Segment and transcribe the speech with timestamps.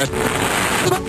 [0.00, 1.00] and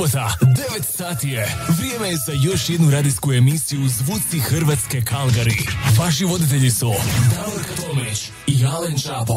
[0.00, 1.48] Subota, 9 sati je.
[1.78, 5.56] Vrijeme je za još jednu radijsku emisiju Zvuci Hrvatske Kalgari.
[5.98, 6.92] Vaši voditelji su
[7.36, 9.34] Davor Tomić i Alen Čapo.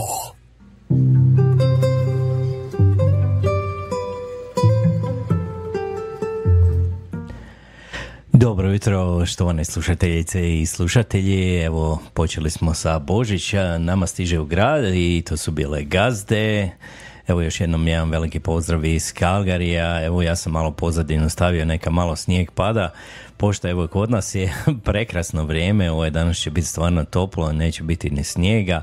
[8.33, 11.61] Dobro jutro, štovane slušateljice i slušatelji.
[11.61, 16.71] Evo, počeli smo sa Božića, nama stiže u grad i to su bile gazde.
[17.27, 20.05] Evo još jednom jedan veliki pozdrav iz Kalgarija.
[20.05, 22.93] Evo ja sam malo pozadinu stavio, neka malo snijeg pada.
[23.37, 24.53] Pošto evo kod nas je
[24.85, 28.81] prekrasno vrijeme, ovo je danas će biti stvarno toplo, neće biti ni snijega.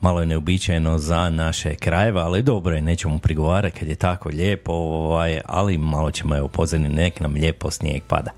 [0.00, 4.72] Malo je neobičajeno za naše krajeve, ali dobro je, nećemo prigovarati kad je tako lijepo,
[4.72, 8.30] ovaj, ali malo ćemo evo pozadinu, nek nam lijepo snijeg pada.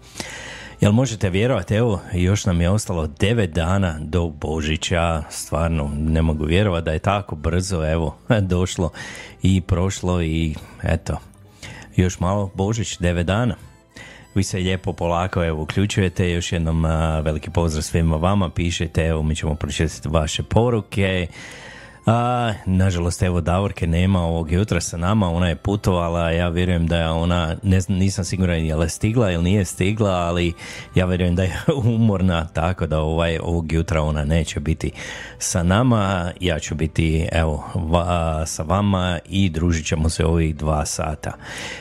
[0.80, 6.44] Jel možete vjerovati, evo, još nam je ostalo 9 dana do Božića, stvarno ne mogu
[6.44, 8.90] vjerovati da je tako brzo, evo, došlo
[9.42, 11.18] i prošlo i eto,
[11.96, 12.50] još malo.
[12.54, 13.56] Božić, 9 dana.
[14.34, 16.84] Vi se lijepo polako evo, uključujete, još jednom
[17.22, 21.26] veliki pozdrav svima vama, pišete, evo mi ćemo pročitati vaše poruke.
[22.06, 26.96] A, nažalost, evo Davorke nema ovog jutra sa nama, ona je putovala, ja vjerujem da
[26.96, 30.52] je ona, ne znam, nisam siguran je li stigla ili nije stigla, ali
[30.94, 34.90] ja vjerujem da je umorna, tako da ovaj, ovog jutra ona neće biti
[35.38, 37.64] sa nama, ja ću biti evo
[38.46, 41.32] sa vama i družit ćemo se ovih dva sata.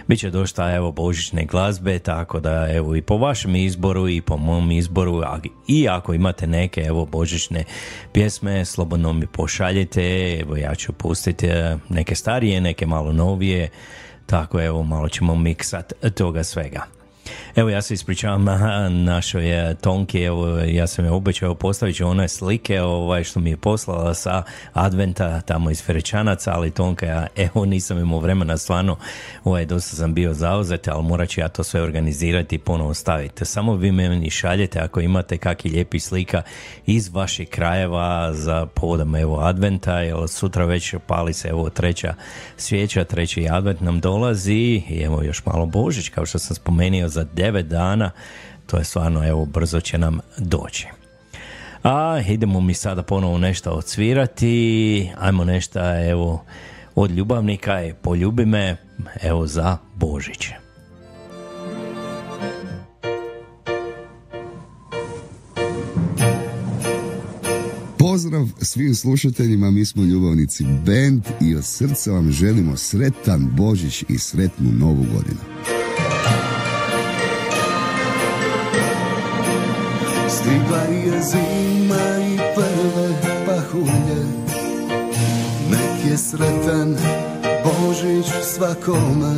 [0.08, 4.72] Biće dosta evo božićne glazbe, tako da evo i po vašem izboru i po mom
[4.72, 5.22] izboru,
[5.68, 7.64] i ako imate neke evo božićne
[8.14, 13.70] pjesme, slobodno mi pošaljite evo ja ću pustiti e, neke starije, neke malo novije,
[14.26, 16.86] tako evo malo ćemo miksat toga svega.
[17.56, 18.46] Evo ja se ispričavam
[19.06, 23.58] našoj Tonki, evo ja sam je obećao postavit ću one slike ovaj, što mi je
[23.58, 24.44] poslala sa
[24.74, 28.98] adventa tamo iz Ferečanaca, ali Tonka ja evo nisam imao vremena stvarno,
[29.44, 33.46] ovaj, dosta sam bio zauzet, ali morat ću ja to sve organizirati i ponovo staviti.
[33.46, 36.42] Samo vi meni šaljete ako imate kakvi lijepi slika
[36.86, 42.14] iz vaših krajeva za povodom evo adventa, jer sutra već pali se evo treća
[42.58, 44.54] svijeća, treći advent nam dolazi
[44.90, 48.12] i evo još malo Božić kao što sam spomenuo za 9 dana,
[48.66, 50.88] to je stvarno, evo, brzo će nam doći.
[51.84, 55.80] A idemo mi sada ponovo nešto odsvirati, ajmo nešto,
[56.10, 56.44] evo,
[56.96, 58.78] od ljubavnika je poljubi me,
[59.22, 60.48] evo, za Božić.
[67.98, 74.18] Pozdrav svim slušateljima, mi smo Ljubavnici Band i od srca vam želimo sretan Božić i
[74.18, 75.40] sretnu Novu godinu.
[80.44, 83.10] Stigla je zima i prve
[83.46, 84.24] pahulje.
[85.72, 86.98] Nek je sretan
[87.64, 89.36] Božić svakome.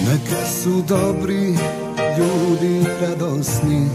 [0.00, 1.56] Neka su dobri
[2.18, 3.88] ljudi radosni.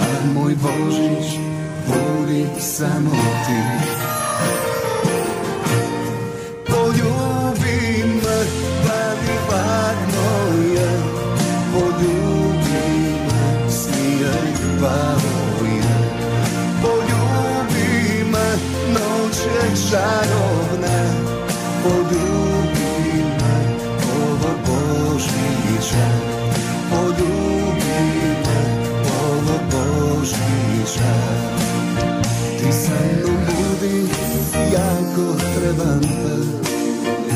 [0.00, 1.38] A moj Božić
[1.86, 3.10] budi samo
[3.46, 3.88] ti
[19.90, 20.98] čarowne
[21.82, 23.56] Poljubimy
[24.20, 26.08] ovo Bożnicza
[26.90, 28.60] Poljubimy
[29.28, 31.14] ovo Bożnicza
[32.58, 34.08] Ti sa mnom budi
[34.72, 36.38] jako trebam te.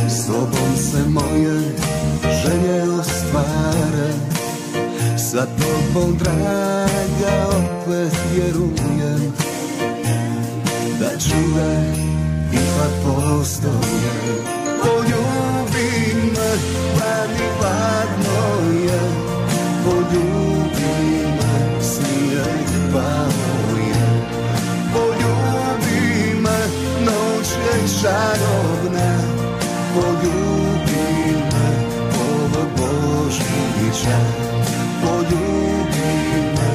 [0.08, 1.60] S tobom se moje
[2.42, 4.08] želje ostvare.
[5.18, 9.32] Sa tobom draga opet vjerujem
[11.00, 12.11] Da čuvaj
[12.52, 14.14] ipak postoje
[14.82, 15.90] Poljubi
[16.34, 16.50] me,
[16.98, 18.42] radi hladno
[18.86, 19.02] je.
[19.84, 20.94] Poljubi
[21.36, 22.62] me, smijaj
[22.92, 24.06] pao je
[24.94, 26.58] Poljubi me,
[27.06, 29.12] noć je žarovna
[29.94, 31.68] Poljubi me,
[32.20, 34.18] ovo Božnića
[35.02, 36.12] Poljubi
[36.56, 36.70] me,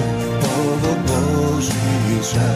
[0.58, 2.50] ovo Božnića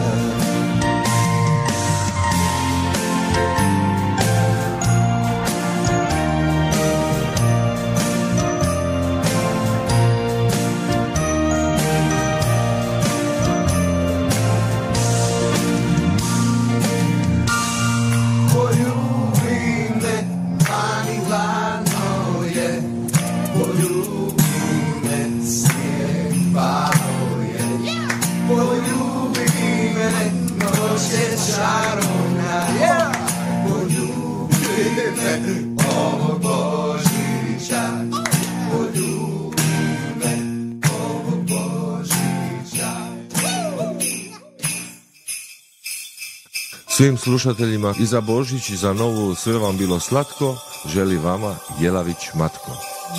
[47.02, 50.56] Svim slušateljima i za Božić i za Novu sve vam bilo slatko,
[50.86, 52.70] želi vama Jelavić Matko.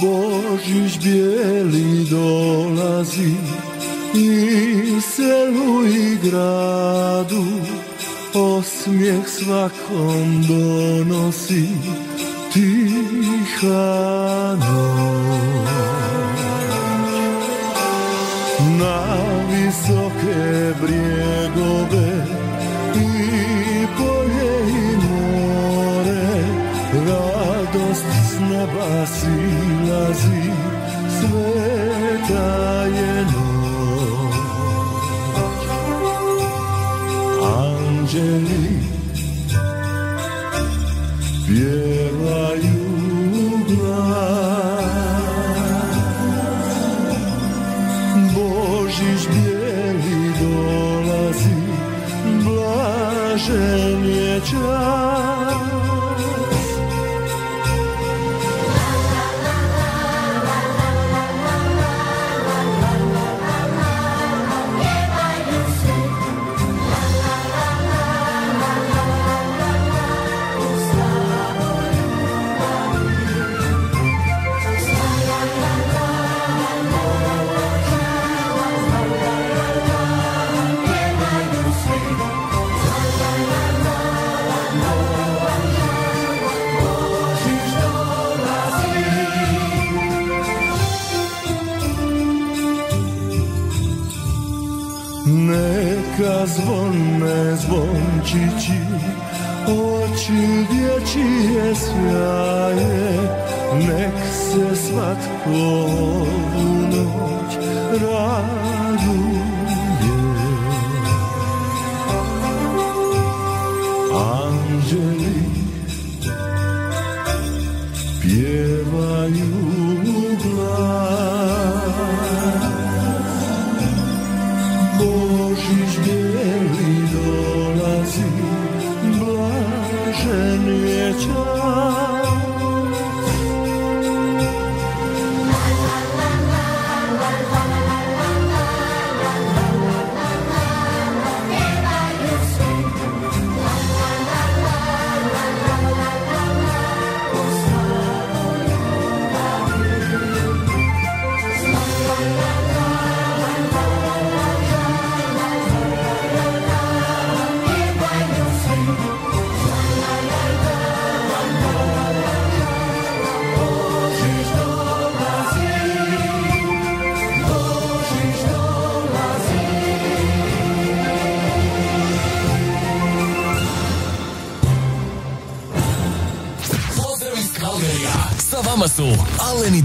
[0.02, 3.36] Božić bijeli dolazi
[4.16, 7.46] i selu i gradu
[8.34, 11.68] osmijeh svakom donosi
[12.54, 13.76] tiha
[14.60, 15.70] noć.
[18.80, 19.06] Na
[19.50, 22.26] visoke brijegove
[22.96, 23.53] i
[27.94, 30.52] milost s neba silazi,
[31.20, 34.36] sveta je noć.
[37.44, 38.70] Anđeli
[41.48, 42.84] pjevaju
[43.68, 44.84] glas,
[48.36, 51.56] Božiš bijeli dolazi,
[52.44, 55.13] blažen je čas.
[96.46, 98.80] Zvone zvončići
[99.68, 103.18] Oči dječije sjaje
[103.88, 106.28] Nek se svatko ovu
[106.92, 107.56] noć
[107.92, 109.33] raduje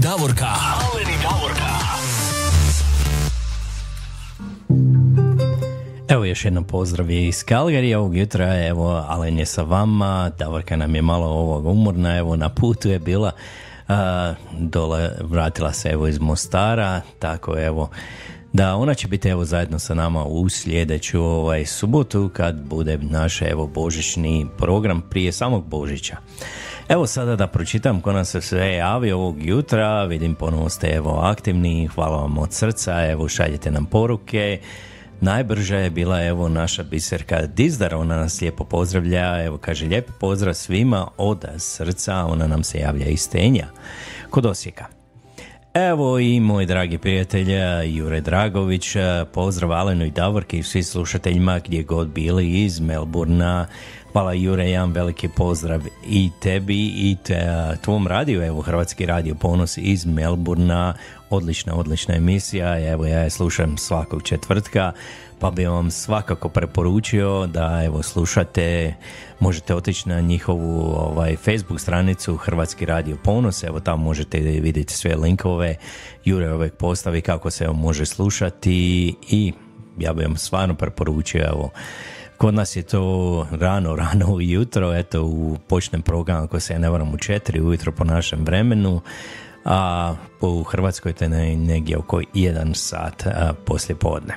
[0.09, 0.45] Davorka.
[0.45, 1.69] Aleni Davorka.
[6.07, 10.95] Evo još jednom pozdrav iz Kalgarija ovog jutra, evo Alen je sa vama, Davorka nam
[10.95, 13.31] je malo ovog umorna, evo na putu je bila,
[13.87, 17.89] a, dole vratila se evo iz Mostara, tako evo
[18.53, 23.41] da ona će biti evo zajedno sa nama u sljedeću ovaj, subotu kad bude naš
[23.41, 26.17] evo božićni program prije samog Božića.
[26.89, 31.19] Evo sada da pročitam ko nam se sve javi ovog jutra, vidim ponovo ste evo
[31.23, 34.59] aktivni, hvala vam od srca, evo šaljete nam poruke,
[35.21, 40.53] Najbrža je bila evo naša biserka Dizdar, ona nas lijepo pozdravlja, evo kaže lijep pozdrav
[40.53, 43.67] svima od srca, ona nam se javlja iz Stenja
[44.29, 44.85] kod Osijeka.
[45.73, 47.51] Evo i moj dragi prijatelj
[47.85, 48.95] Jure Dragović,
[49.33, 53.67] pozdrav Alenu i Davorki i svim slušateljima gdje god bili iz Melburna.
[54.13, 57.47] Hvala Jure, jedan veliki pozdrav i tebi i te,
[57.81, 60.93] tvom radiju, evo Hrvatski radio ponos iz Melburna,
[61.29, 64.91] odlična, odlična emisija, evo ja je slušam svakog četvrtka,
[65.39, 68.95] pa bi vam svakako preporučio da evo slušate,
[69.39, 75.15] možete otići na njihovu ovaj, Facebook stranicu Hrvatski radio ponos, evo tamo možete vidjeti sve
[75.15, 75.75] linkove,
[76.25, 79.53] Jure uvijek postavi kako se može slušati i
[79.97, 81.69] ja bih vam stvarno preporučio evo
[82.39, 87.13] Kod nas je to rano, rano ujutro, eto u počnem program ako se ne varam
[87.13, 89.01] u četiri ujutro po našem vremenu,
[89.65, 93.27] a u Hrvatskoj to je negdje oko jedan sat
[93.65, 94.33] poslije podne.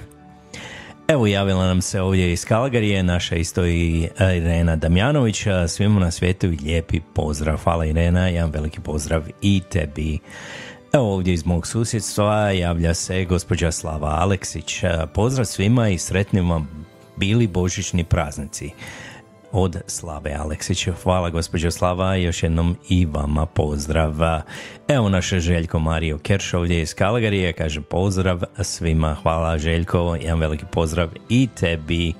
[1.08, 6.46] Evo javila nam se ovdje iz Kalgarije naša isto i Irena Damjanović, svima na svijetu
[6.46, 7.58] i lijepi pozdrav.
[7.58, 10.18] Hvala Irena, jedan veliki pozdrav i tebi.
[10.92, 14.82] Evo ovdje iz mog susjedstva javlja se gospođa Slava Aleksić.
[15.14, 16.81] Pozdrav svima i sretnim vam
[17.16, 18.70] bili božićni praznici
[19.52, 20.92] od Slave Aleksića.
[21.02, 24.14] Hvala gospođo Slava, još jednom i vama pozdrav.
[24.88, 30.64] Evo naše Željko Mario Kerš ovdje iz Kalgarije, kaže pozdrav svima, hvala Željko, jedan veliki
[30.72, 32.12] pozdrav i tebi.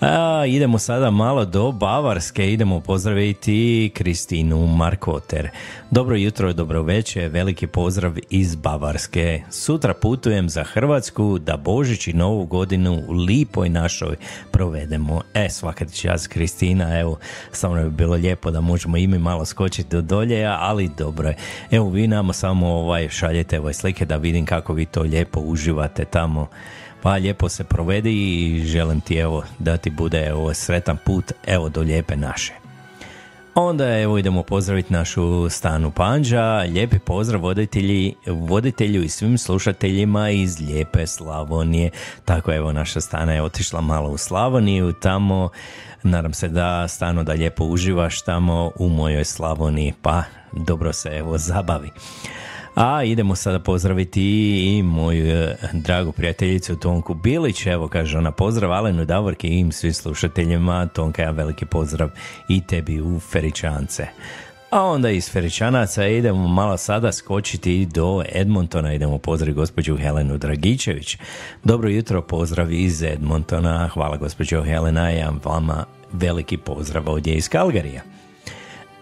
[0.00, 5.50] A, idemo sada malo do Bavarske, idemo pozdraviti Kristinu Markoter.
[5.90, 9.42] Dobro jutro, dobro večer, veliki pozdrav iz Bavarske.
[9.50, 14.16] Sutra putujem za Hrvatsku da Božić i Novu godinu u Lipoj našoj
[14.50, 15.20] provedemo.
[15.34, 17.18] E, svaka čas Kristina, evo,
[17.52, 21.36] samo bi bilo lijepo da možemo i mi malo skočiti do dolje, ali dobro je.
[21.70, 26.04] Evo, vi nam samo ovaj, šaljete ove slike da vidim kako vi to lijepo uživate
[26.04, 26.48] tamo
[27.02, 31.68] pa lijepo se provedi i želim ti evo da ti bude evo sretan put evo
[31.68, 32.52] do lijepe naše.
[33.60, 40.60] Onda evo idemo pozdraviti našu stanu Panđa, lijepi pozdrav voditelji, voditelju i svim slušateljima iz
[40.60, 41.90] lijepe Slavonije.
[42.24, 45.48] Tako evo naša stana je otišla malo u Slavoniju, tamo
[46.02, 51.38] nadam se da stano da lijepo uživaš tamo u mojoj Slavoniji, pa dobro se evo
[51.38, 51.90] zabavi.
[52.80, 54.22] A idemo sada pozdraviti
[54.66, 57.66] i moju e, dragu prijateljicu Tonku Bilić.
[57.66, 60.86] Evo kaže ona pozdrav Alenu Davorki i im svim slušateljima.
[60.86, 62.10] Tonka ja veliki pozdrav
[62.48, 64.06] i tebi u Feričance.
[64.70, 71.16] A onda iz Feričanaca idemo malo sada skočiti do Edmontona, idemo pozdraviti gospođu Helenu Dragičević.
[71.64, 78.17] Dobro jutro, pozdrav iz Edmontona, hvala gospođo Helena, ja vama veliki pozdrav ovdje iz Kalgarija.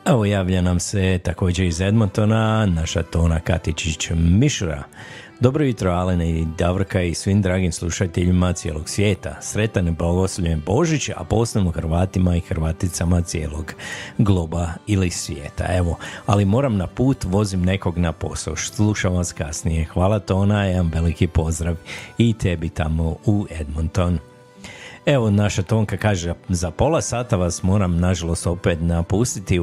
[0.07, 4.83] Evo javlja nam se također iz Edmontona naša Tona Katičić Mišura.
[5.41, 9.37] Dobro jutro Alene i Davrka i svim dragim slušateljima cijelog svijeta.
[9.41, 13.75] Sretan i blagoslovljen Božić, a posebno Hrvatima i Hrvaticama cijelog
[14.19, 15.65] globa ili svijeta.
[15.77, 15.97] Evo,
[16.27, 18.57] ali moram na put, vozim nekog na posao.
[18.57, 19.85] Slušam vas kasnije.
[19.85, 21.77] Hvala Tona, jedan veliki pozdrav
[22.19, 24.19] i tebi tamo u Edmonton.
[25.07, 29.61] Evo, naša Tonka kaže, za pola sata vas moram nažalost opet napustiti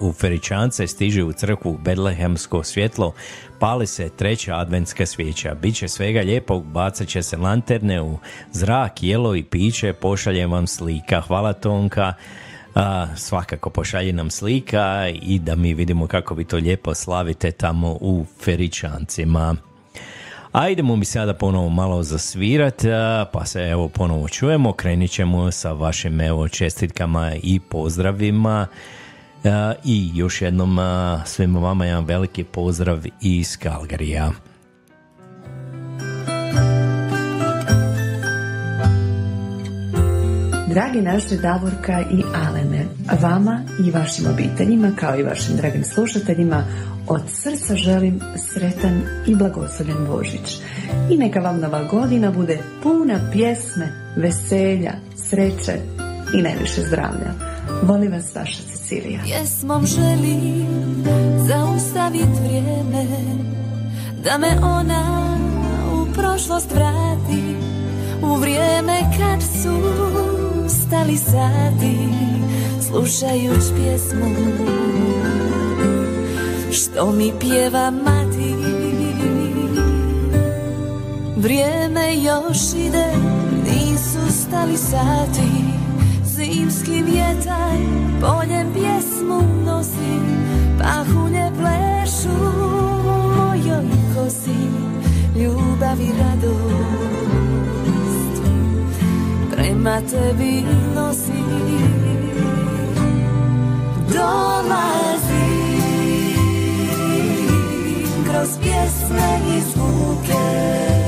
[0.00, 3.12] u, Feričance, stiže u crkvu Bedlehemsko svjetlo,
[3.58, 5.54] pali se treća adventska svijeća.
[5.54, 8.18] Biće svega lijepo, bacat će se lanterne u
[8.52, 11.20] zrak, jelo i piće, pošaljem vam slika.
[11.20, 12.14] Hvala Tonka.
[12.74, 17.98] A, svakako pošalji nam slika i da mi vidimo kako vi to lijepo slavite tamo
[18.00, 19.56] u Feričancima.
[20.56, 22.82] A idemo mi sada ponovo malo zasvirat,
[23.32, 28.66] pa se evo ponovo čujemo, krenit ćemo sa vašim evo čestitkama i pozdravima.
[29.84, 30.78] I još jednom
[31.24, 34.30] svima vama jedan veliki pozdrav iz Kalgarija.
[40.76, 42.86] Dragi naši Davorka i Alene,
[43.22, 46.64] vama i vašim obiteljima kao i vašim dragim slušateljima
[47.08, 50.58] od srca želim sretan i blagoslovljen Božić.
[51.10, 55.72] I neka vam nova godina bude puna pjesme, veselja, sreće
[56.38, 57.32] i najviše zdravlja.
[57.82, 59.20] Volim vas vaša Cecilija.
[59.24, 61.04] Pjesmom želim
[61.48, 63.06] zaustaviti vrijeme
[64.24, 65.36] Da me ona
[65.92, 67.56] u prošlost vrati
[68.22, 71.96] U vrijeme kad su stali sati
[72.80, 74.26] Slušajuć pjesmu.
[76.72, 78.54] Što mi pjeva mati?
[81.36, 83.06] Vrijeme još ide,
[83.64, 85.76] nisu stali sati.
[86.24, 87.78] Zimski vjetaj
[88.20, 90.20] poljem pjesmu nosi
[90.78, 92.36] Pahulje plešu
[93.36, 94.58] mojoj kosi
[95.36, 97.15] Ljubav i radost
[99.66, 101.42] prema tebi nosi.
[104.12, 105.46] Dolazi
[108.24, 111.05] kroz pjesme i zvuke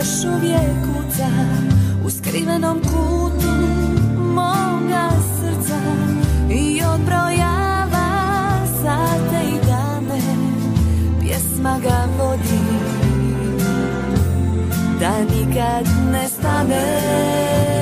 [0.00, 1.28] još uvijek kuca
[2.04, 3.52] u skrivenom kutu
[4.18, 5.80] moga srca
[6.50, 8.08] i odbrojava
[8.82, 10.20] sate i dane
[11.20, 12.60] pjesma ga vodi.
[15.00, 17.79] Da nikad ne stane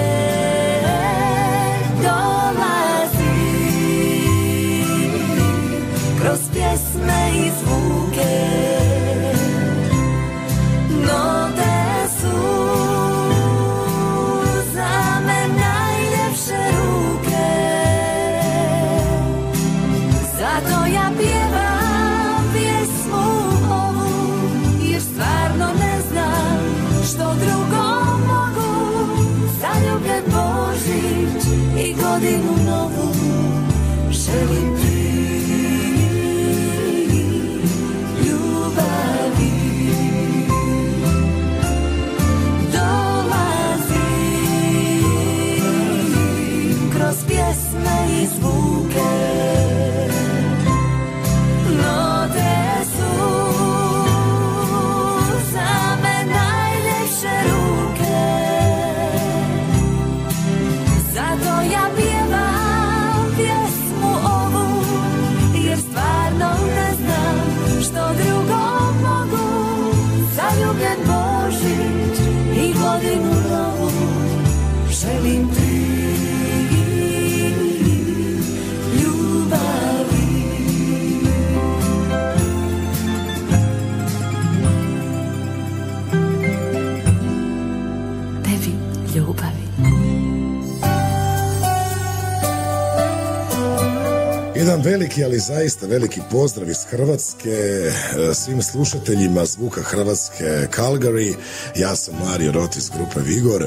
[94.99, 97.93] veliki, ali zaista veliki pozdrav iz Hrvatske e,
[98.35, 101.35] svim slušateljima Zvuka Hrvatske Calgary.
[101.77, 103.67] Ja sam Mario Rot iz grupe Vigor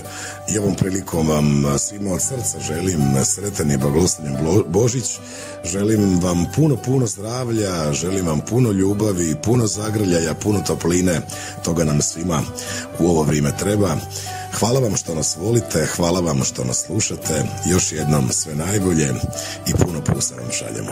[0.49, 5.05] i ovom prilikom vam svima od srca želim sretan i blagoslovljen Božić.
[5.65, 11.21] Želim vam puno, puno zdravlja, želim vam puno ljubavi, puno zagrljaja, puno topline.
[11.63, 12.41] Toga nam svima
[12.99, 13.97] u ovo vrijeme treba.
[14.61, 17.43] Hvala vam što nas volite, hvala vam što nas slušate.
[17.71, 19.07] Još jednom sve najbolje
[19.67, 20.91] i puno plusa vam šaljemo.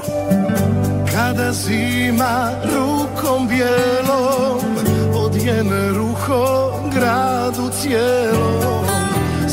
[1.11, 4.59] Kada zima rukom bijelom
[5.15, 8.85] odjene ruho gradu cijelom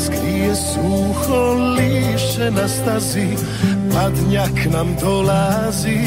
[0.05, 3.27] skrije suho liše na stazi
[3.93, 5.99] padnjak nam dolazi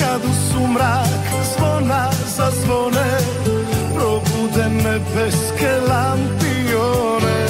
[0.00, 1.22] kad u sumrak
[1.56, 3.11] zvona zazvone
[4.52, 7.46] probude nebeske lampione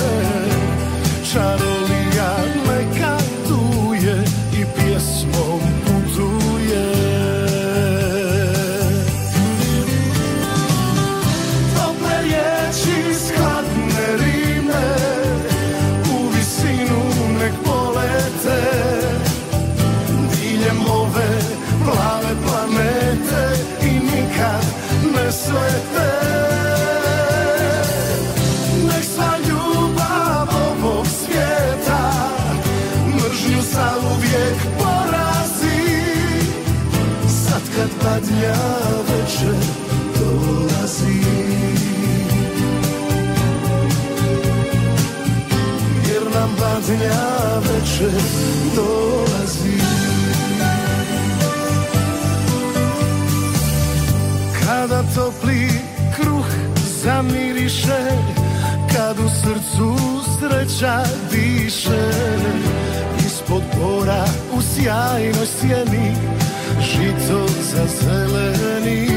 [1.33, 2.37] čarolija
[2.67, 3.17] neka
[3.49, 6.93] tuje i pjesmom putuje.
[11.75, 14.85] Tople riječi skladne rime
[16.11, 17.03] u visinu
[17.41, 18.63] nek polete
[20.33, 21.39] diljem ove
[21.85, 24.65] plave planete i nikad
[25.15, 26.12] ne slete
[38.23, 38.55] kad padnja
[39.09, 39.57] večer
[40.19, 41.21] dolazi.
[46.09, 48.21] Jer nam padnja večer
[48.77, 49.83] dolazi.
[54.65, 55.69] Kada topli
[56.17, 56.47] kruh
[57.03, 58.03] zamiriše
[58.93, 59.97] Kad u srcu
[60.39, 62.11] sreća diše
[63.27, 66.42] Ispod bora u sjajnoj sjeni
[66.83, 69.09] Žito za zeleni.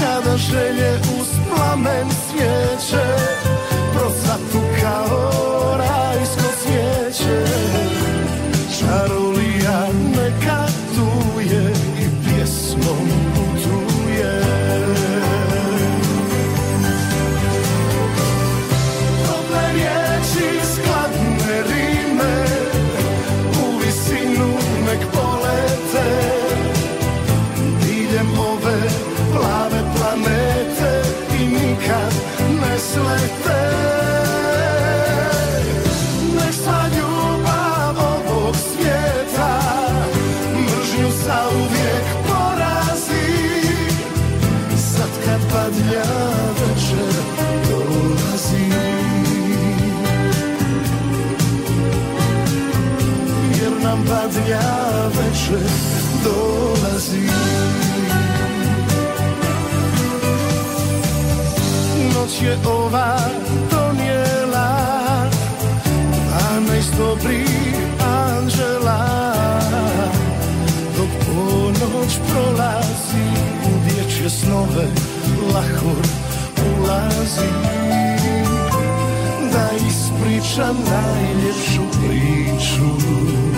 [0.00, 3.41] Kada želje uz plamen svijeće
[55.52, 55.68] duše
[56.24, 57.28] dorazí.
[62.14, 63.18] Noc je ová,
[63.70, 65.28] to nie lár,
[66.32, 66.94] Pán jest
[68.00, 69.04] Anžela.
[70.96, 73.28] Do ponoč prolazí,
[73.64, 74.86] ubiečie snove,
[75.52, 76.04] lachor
[76.60, 77.52] ulazí.
[79.52, 83.51] Daj z priča najlepšiu priču.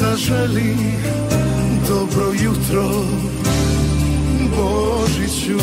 [0.00, 0.76] Zaželi
[1.88, 2.90] dobro jutro
[4.56, 5.58] Božiću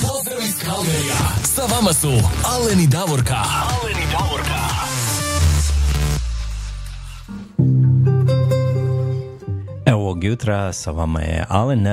[0.00, 1.16] Pozdrav iz Kalgerija.
[1.44, 2.08] Sa vama su
[2.44, 3.34] Alen i Davorka.
[3.34, 4.60] Alen i Davorka.
[9.86, 11.86] Evo ovog jutra sa vama je Alen,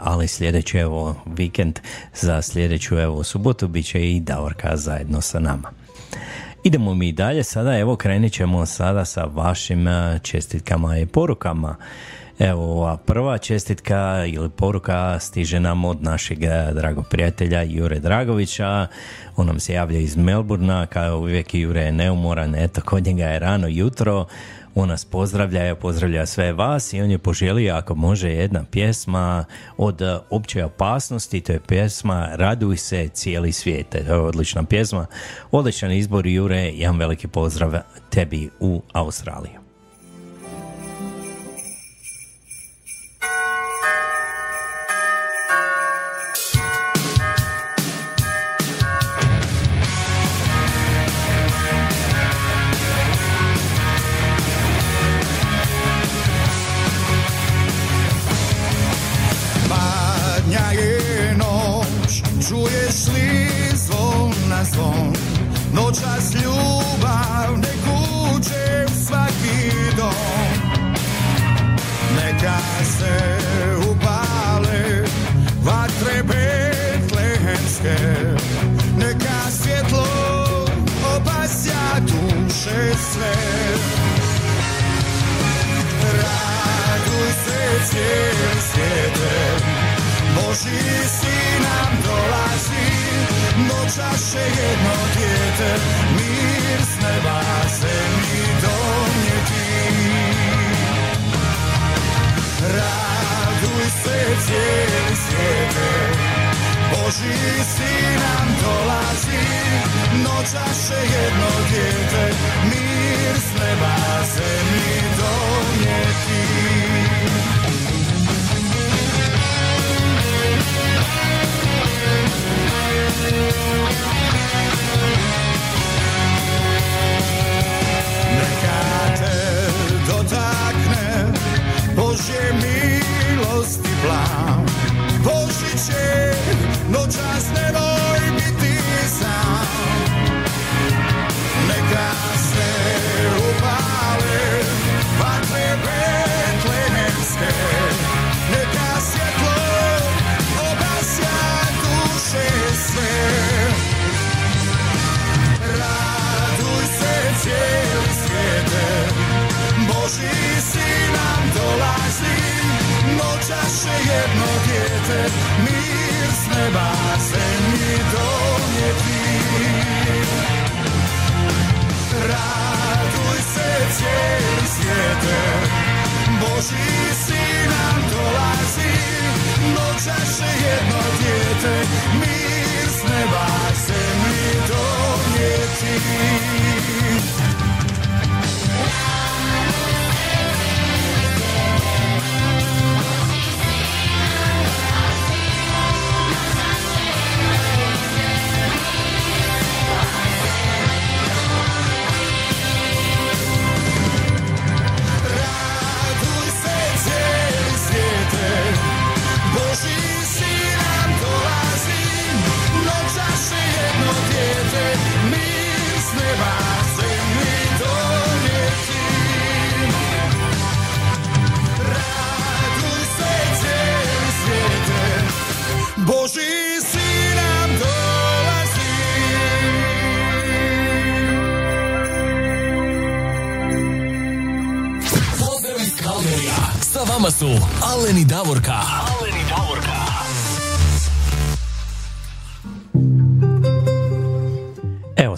[0.00, 1.80] ali sljedeći evo vikend
[2.14, 5.85] za sljedeću evo subotu bit će i Davorka zajedno sa nama.
[6.66, 11.76] Idemo mi dalje, sada evo krenit ćemo sada sa vašim a, čestitkama i porukama.
[12.38, 18.86] Evo ova prva čestitka ili poruka stiže nam od našeg a, dragog prijatelja Jure Dragovića.
[19.36, 23.38] On nam se javlja iz Melburna, kao uvijek Jure je neumoran, eto kod njega je
[23.38, 24.26] rano jutro.
[24.78, 29.44] On nas pozdravlja, pozdravlja sve vas i on je poželio ako može jedna pjesma
[29.76, 33.86] od e, opće opasnosti, to je pjesma Raduj se cijeli svijet.
[33.88, 35.06] To je odlična pjesma,
[35.50, 37.72] odličan izbor Jure, jedan veliki pozdrav
[38.10, 39.65] tebi u Australiju.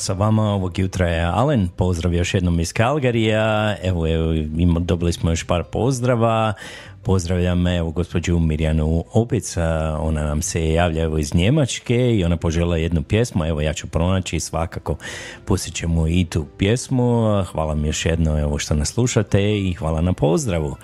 [0.09, 4.33] Sa vama ovog jutra je Alen, pozdrav još jednom iz Kalgarija, evo, evo
[4.81, 6.53] dobili smo još par pozdrava,
[7.03, 12.77] pozdravljam evo gospođu Mirjanu Opica, ona nam se javlja evo iz Njemačke i ona požela
[12.77, 14.97] jednu pjesmu, evo ja ću pronaći svakako
[15.45, 20.01] pustit ćemo i tu pjesmu, hvala vam još jedno evo što nas slušate i hvala
[20.01, 20.77] na pozdravu.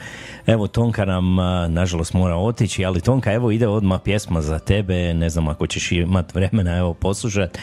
[0.46, 1.36] Evo Tonka nam
[1.68, 5.92] nažalost mora otići, ali Tonka evo ide odmah pjesma za tebe, ne znam ako ćeš
[5.92, 7.58] imat vremena evo poslušat.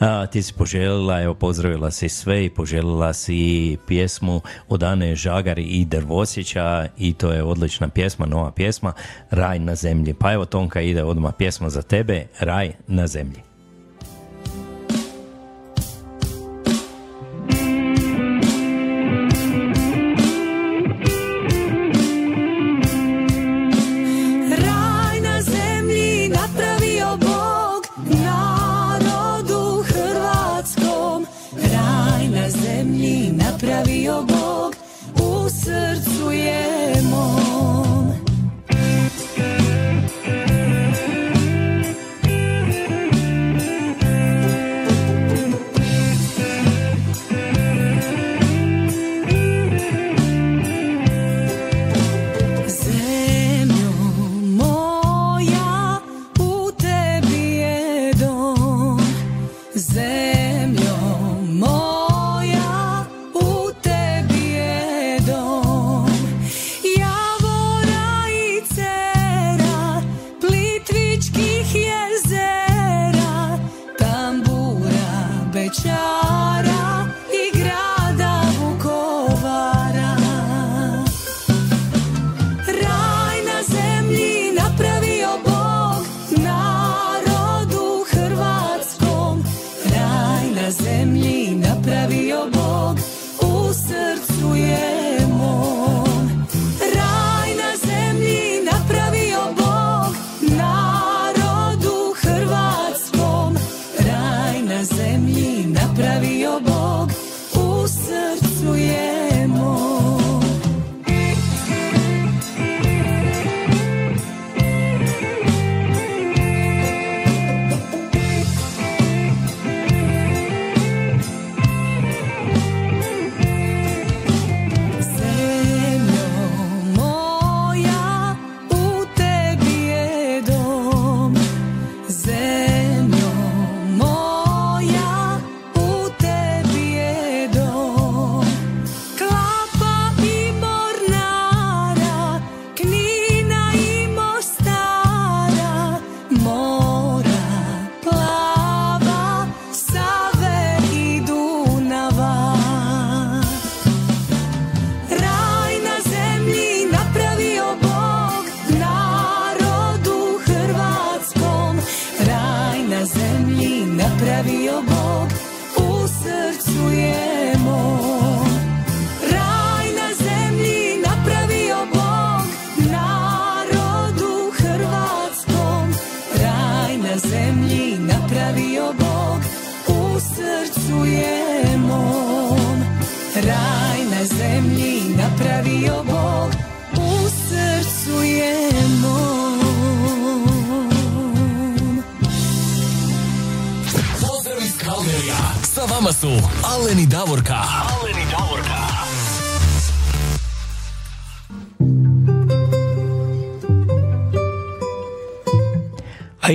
[0.00, 5.58] A, ti si poželjela, evo pozdravila si sve i poželjela si pjesmu od Ane Žagar
[5.58, 8.92] i Drvosjeća i to je odlična pjesma, nova pjesma,
[9.30, 10.14] Raj na zemlji.
[10.14, 13.53] Pa evo Tonka ide odmah pjesma za tebe, Raj na zemlji.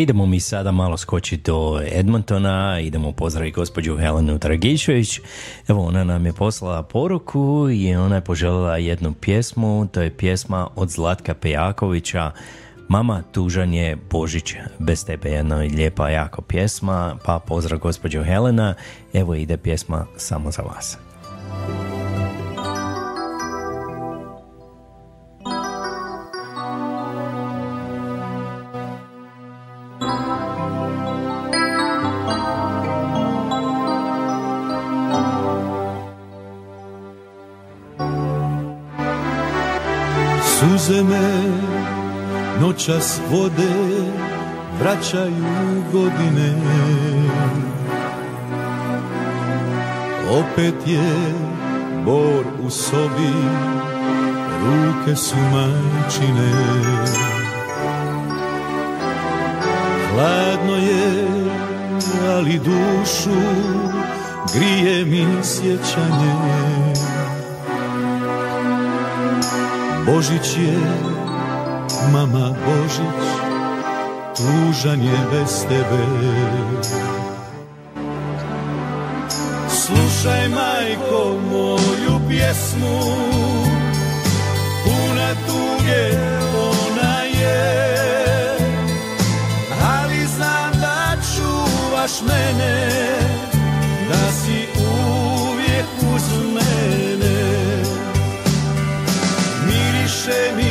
[0.02, 5.20] Idemo mi sada malo skočiti do Edmontona, idemo pozdraviti gospođu Helenu Dragišević.
[5.68, 10.68] Evo, ona nam je poslala poruku i ona je poželjela jednu pjesmu, to je pjesma
[10.76, 12.32] od Zlatka Pejakovića,
[12.88, 18.74] Mama, tužan je Božić, bez tebe jedna lijepa jako pjesma, pa pozdrav gospođo Helena,
[19.14, 21.09] evo ide pjesma samo za vas.
[42.80, 44.12] Noćas vode,
[44.80, 46.56] vraćaju godine.
[50.30, 51.34] Opet je
[52.06, 53.34] bor u sobi,
[54.66, 56.52] ruke su majčine.
[60.12, 61.28] Hladno je,
[62.30, 63.40] ali dušu
[64.54, 66.34] grije mi sjećanje.
[70.06, 70.78] Božić je,
[72.12, 73.26] mama Božić,
[74.36, 76.04] tužan je bez tebe.
[79.70, 83.00] Slušaj majko moju pjesmu,
[84.84, 86.10] puna tuge
[86.56, 88.58] ona je,
[90.00, 92.90] ali znam da čuvaš mene,
[94.10, 95.86] da si uvijek
[96.16, 96.24] uz
[96.54, 97.40] mene.
[99.68, 100.69] Miriše mi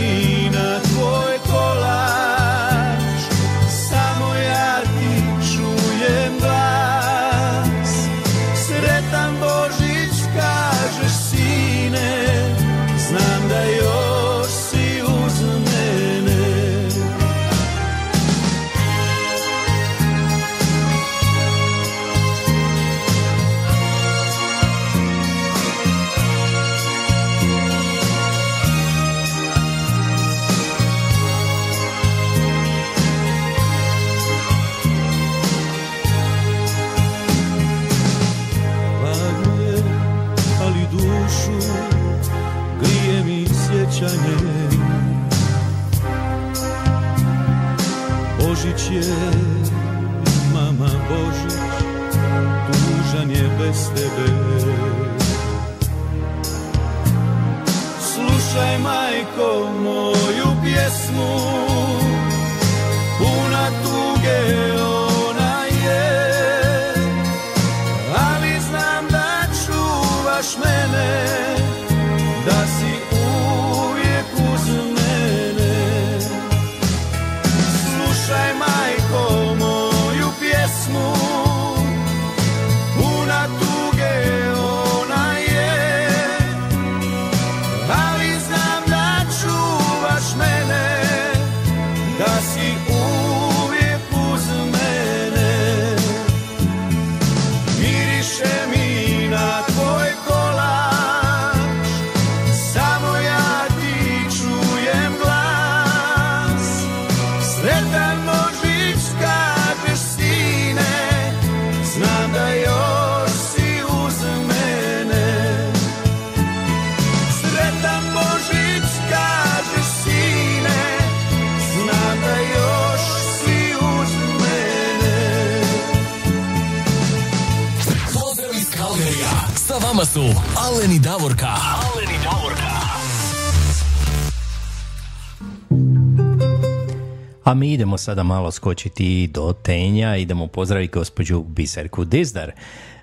[137.89, 142.53] idemo sada malo skočiti do Tenja, idemo pozdraviti gospođu Biserku Dizdar.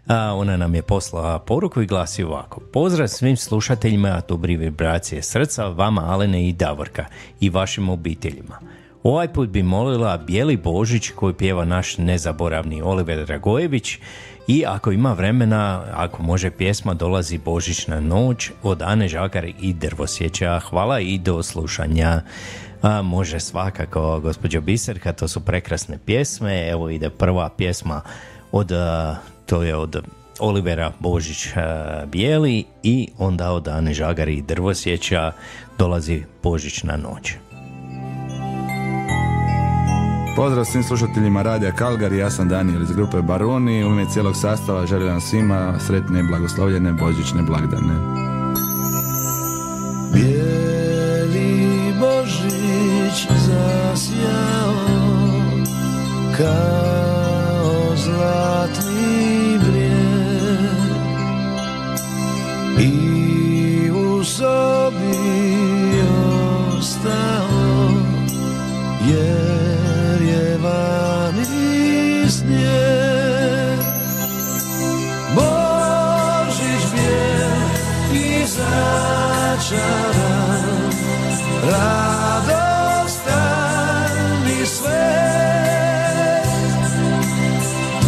[0.08, 2.62] A ona nam je poslala poruku i glasi ovako.
[2.74, 7.06] Pozdrav svim slušateljima dobri vibracije srca, vama Alene i Davorka
[7.40, 8.60] i vašim obiteljima.
[9.04, 13.98] Ovaj put bi molila Bijeli Božić koju pjeva naš nezaboravni Oliver Dragojević
[14.48, 20.60] i ako ima vremena, ako može pjesma Dolazi Božićna noć od Ane Žagar i Drvosjeća.
[20.60, 22.22] Hvala i do slušanja.
[22.86, 26.70] A, može svakako, gospođo Biserka, to su prekrasne pjesme.
[26.70, 28.02] Evo ide prva pjesma
[28.52, 29.16] od, a,
[29.46, 30.04] to je od
[30.40, 35.32] Olivera Božić a, Bijeli i onda od Ane Žagar i Drvosjeća
[35.78, 37.34] dolazi Božićna noć.
[40.36, 43.84] Pozdrav svim slušateljima Radija Kalgari, ja sam Daniel iz grupe Baroni.
[43.84, 48.26] U ime cijelog sastava želim vam svima sretne i blagoslovljene božićne blagdane.
[53.16, 54.76] Božić zasjao
[56.38, 60.90] kao zlatni brijeg
[62.80, 65.18] i u sobi
[66.78, 67.92] ostao
[69.08, 71.46] jer je vani
[72.30, 73.80] snijeg
[75.36, 77.60] Božić bijel
[78.14, 79.86] i začaran
[84.88, 86.76] radostan i svet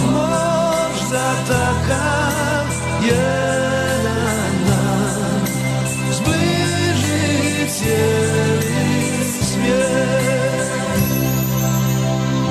[0.06, 2.68] možda takav
[3.06, 5.46] jedan dan
[6.12, 10.68] zbliži cijeli svijet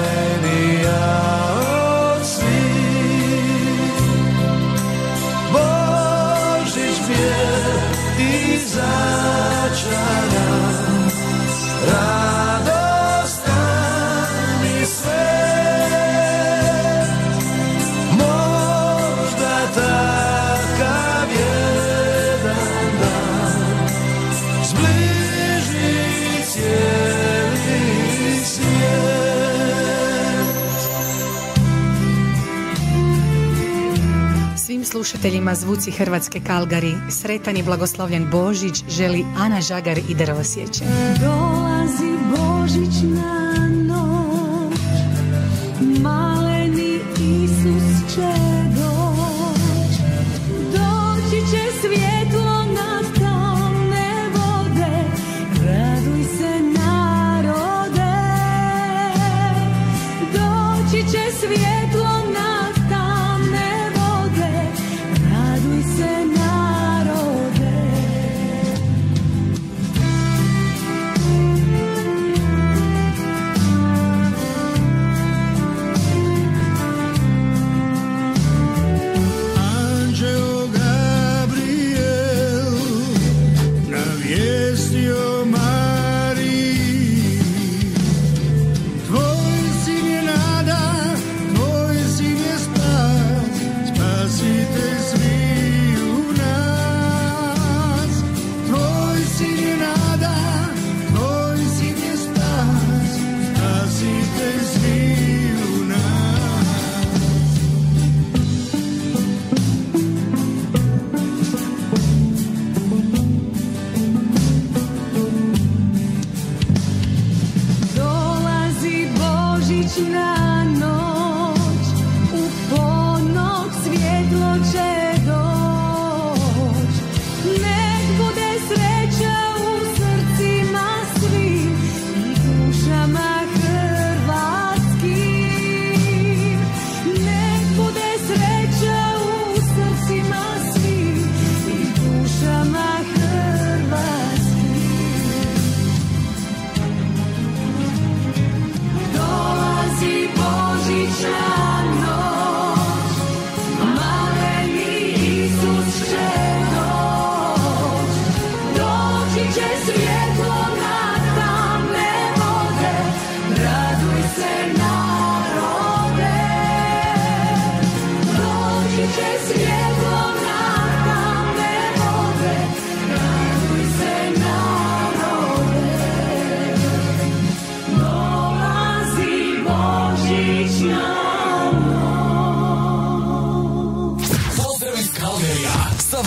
[35.02, 40.84] slušateljima Zvuci Hrvatske Kalgari, sretan i blagoslovljen Božić želi Ana Žagar i Drvosjeće.
[41.22, 43.51] Dolazi Božićna noć,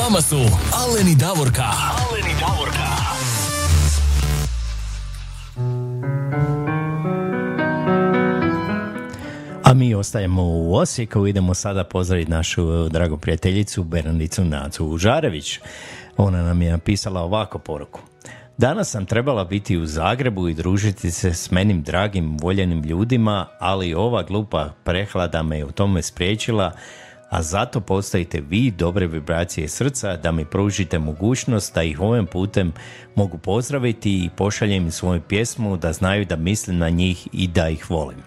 [0.05, 0.36] vama su
[0.72, 1.64] Aleni Davorka.
[1.64, 2.88] Aleni Davorka.
[9.64, 15.61] A mi ostajemo u Osijeku, idemo sada pozdraviti našu dragu prijateljicu Bernardicu Nacu Žarević.
[16.16, 18.00] Ona nam je napisala ovako poruku.
[18.59, 23.94] Danas sam trebala biti u Zagrebu i družiti se s menim dragim, voljenim ljudima, ali
[23.94, 26.72] ova glupa prehlada me je u tome spriječila,
[27.35, 32.72] a zato postojite vi dobre vibracije srca da mi pružite mogućnost da ih ovim putem
[33.14, 37.68] mogu pozdraviti i pošaljem im svoju pjesmu da znaju da mislim na njih i da
[37.68, 38.18] ih volim.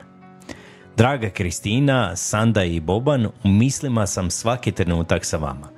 [0.97, 5.69] Draga Kristina, Sanda i Boban, u mislima sam svaki trenutak sa vama.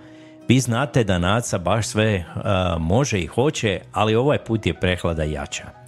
[0.47, 2.41] Vi znate da Naca baš sve uh,
[2.81, 5.78] može i hoće, ali ovaj put je prehlada jača.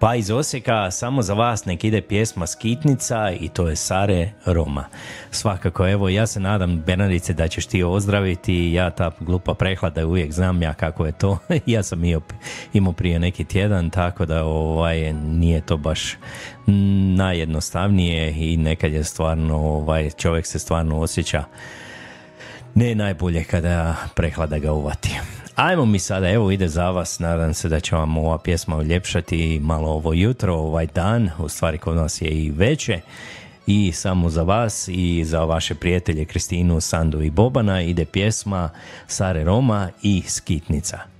[0.00, 4.84] Pa iz Osijeka samo za vas nek ide pjesma Skitnica i to je Sare Roma.
[5.30, 8.72] Svakako, evo, ja se nadam, Bernardice, da ćeš ti ozdraviti.
[8.72, 11.38] Ja ta glupa prehlada uvijek znam ja kako je to.
[11.66, 12.02] ja sam
[12.72, 16.16] imao prije neki tjedan, tako da ovaj, nije to baš
[17.16, 21.44] najjednostavnije i nekad je stvarno, ovaj, čovjek se stvarno osjeća
[22.74, 25.18] ne najbolje kada prehlada ga uvati.
[25.58, 29.60] Ajmo mi sada, evo ide za vas, nadam se da će vam ova pjesma uljepšati
[29.62, 33.00] malo ovo jutro, ovaj dan, u stvari kod nas je i veće.
[33.66, 38.70] I samo za vas i za vaše prijatelje Kristinu, Sandu i Bobana ide pjesma
[39.06, 41.17] Sare Roma i Skitnica.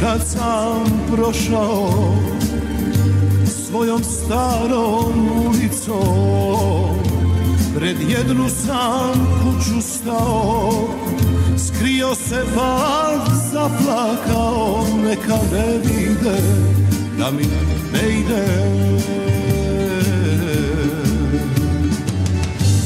[0.00, 1.90] Kad sam prošao
[3.46, 6.98] svojom starom ulicom
[7.76, 10.88] Pred jednu sam kuću stao
[11.58, 13.10] Skrio se pa
[13.52, 16.40] zaplakao Neka ne vide
[17.20, 17.44] da mi
[17.92, 18.44] ne ide.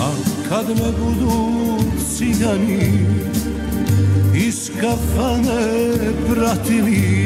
[0.01, 0.11] A
[0.49, 1.55] kad me budu
[2.17, 3.34] cigani
[4.35, 5.93] iz kafane
[6.29, 7.25] pratili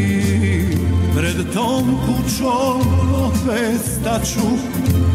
[1.16, 2.80] Pred tom kućom
[3.26, 4.48] opet staću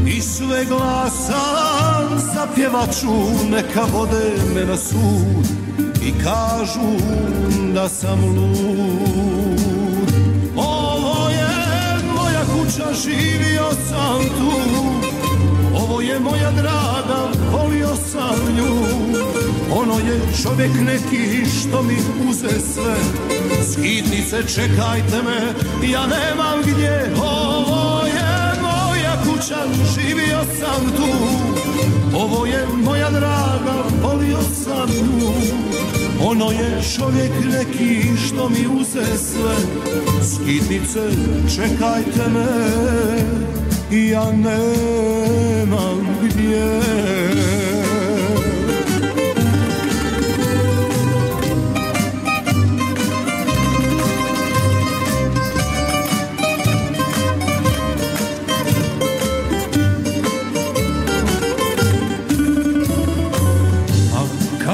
[0.08, 3.14] I sve glasan zapjevaću
[3.52, 5.64] Neka vode me na sud
[6.02, 7.24] I kažu
[7.74, 9.62] da sam lud.
[10.56, 11.48] Ovo je
[12.16, 14.52] moja kuća, živio sam tu.
[15.76, 21.98] Ovo je moja draga, volio sam nju ono je čovjek neki što mi
[22.30, 22.96] uze sve.
[23.72, 25.54] Skitnice čekajte me,
[25.88, 27.14] ja nemam gdje.
[27.18, 29.58] Ovo je moja kuća,
[29.96, 31.10] živio sam tu.
[32.18, 35.34] Ovo je moja draga, volio sam nju.
[36.26, 39.56] Ono je čovjek neki što mi uze sve.
[40.34, 41.10] Skitnice
[41.56, 42.48] čekajte me,
[43.92, 46.80] ja nemam gdje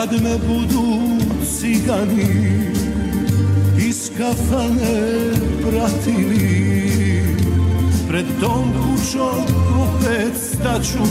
[0.10, 0.99] kad me budu
[1.60, 2.28] cigani
[3.78, 5.32] iz kafane
[5.62, 7.24] pratili.
[8.07, 9.43] Pred tom kućom
[9.82, 11.03] opet staću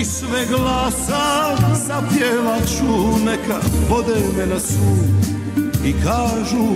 [0.00, 5.36] i sve glasa zapjevaću neka vode me na sud
[5.84, 6.66] i kažu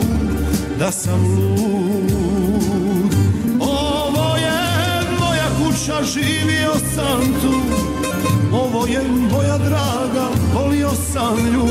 [0.78, 3.14] da sam lud.
[3.60, 4.60] Ovo je
[5.20, 7.80] moja kuća živio sam tu.
[8.52, 9.02] Ovo je
[9.32, 11.66] moja draga, volio sam nju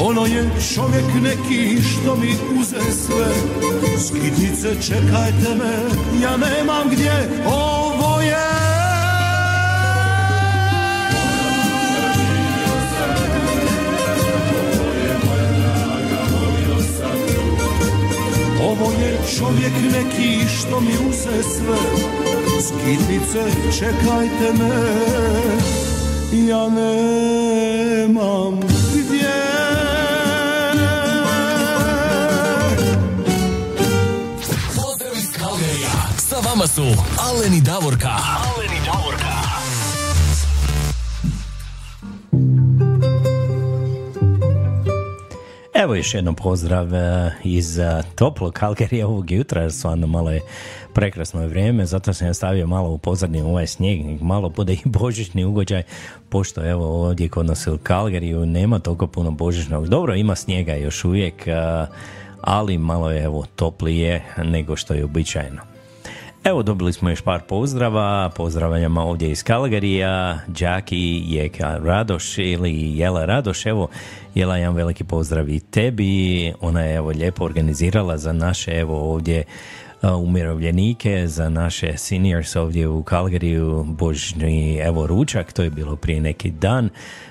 [0.00, 3.26] Ono je čovjek neki što mi uze sve.
[4.06, 5.74] Skitnice čekajte me,
[6.22, 8.36] ja nemam gdje Ovo je.
[18.62, 21.78] Ovo je čovjek neki što mi uze sve.
[22.60, 25.00] Skitnice čekajte me
[26.32, 26.68] Ja
[28.00, 29.32] nemam gdje.
[34.76, 35.90] Pozdrav iz Kalgerija.
[36.18, 36.82] Sa vama su
[37.18, 38.08] Aleni Davorka.
[38.08, 39.40] Aleni Davorka.
[45.74, 50.40] Evo još jednom pozdrav e, iz e, toplog Kalgerija ovog jutra, jer stvarno malo je
[50.94, 55.44] prekrasno vrijeme, zato sam ja stavio malo u pozadnju ovaj snijeg, malo bude i božićni
[55.44, 55.82] ugođaj,
[56.28, 59.88] pošto evo ovdje kod nas u Kalgeriju nema toliko puno božićnog.
[59.88, 61.46] Dobro, ima snijega još uvijek,
[62.40, 65.62] ali malo je evo toplije nego što je uobičajeno.
[66.44, 73.24] Evo dobili smo još par pozdrava, pozdravljama ovdje iz Kalgarija, Đaki, Jeka Radoš ili Jela
[73.24, 73.88] Radoš, evo
[74.34, 79.44] Jela jedan veliki pozdrav i tebi, ona je evo lijepo organizirala za naše evo ovdje
[80.02, 86.50] umirovljenike, za naše seniors ovdje u Kalgariju, božni evo ručak, to je bilo prije neki
[86.50, 86.88] dan,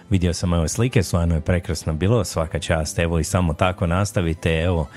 [0.09, 4.59] vidio sam evo slike, stvarno je prekrasno bilo, svaka čast, evo i samo tako nastavite,
[4.59, 4.87] evo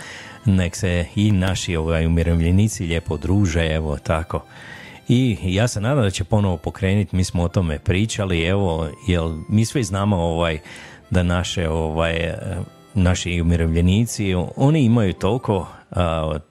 [0.45, 4.45] nek se i naši ovaj, umirovljenici lijepo druže, evo tako.
[5.09, 9.37] I ja se nadam da će ponovo pokrenuti, mi smo o tome pričali, evo, jel
[9.49, 10.59] mi svi znamo ovaj,
[11.11, 12.35] da naše ovaj,
[12.95, 15.67] naši umirovljenici, oni imaju toliko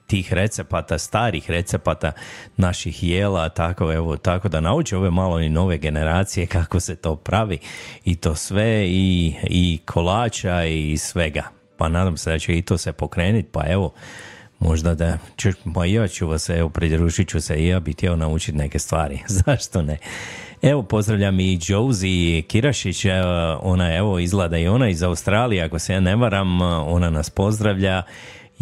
[0.06, 2.12] tih recepata, starih recepata
[2.56, 7.16] naših jela, tako, evo, tako da nauče ove malo i nove generacije kako se to
[7.16, 7.58] pravi
[8.04, 12.78] i to sve i, i kolača i svega pa nadam se da će i to
[12.78, 13.92] se pokrenuti, pa evo,
[14.58, 18.16] možda da ću, pa ja ću vas, evo, pridružit ću se i ja bih htio
[18.16, 19.98] naučiti neke stvari, zašto ne?
[20.62, 23.06] Evo, pozdravljam i Josie Kirašić,
[23.60, 28.02] ona evo izgleda i ona iz Australije, ako se ja ne varam, ona nas pozdravlja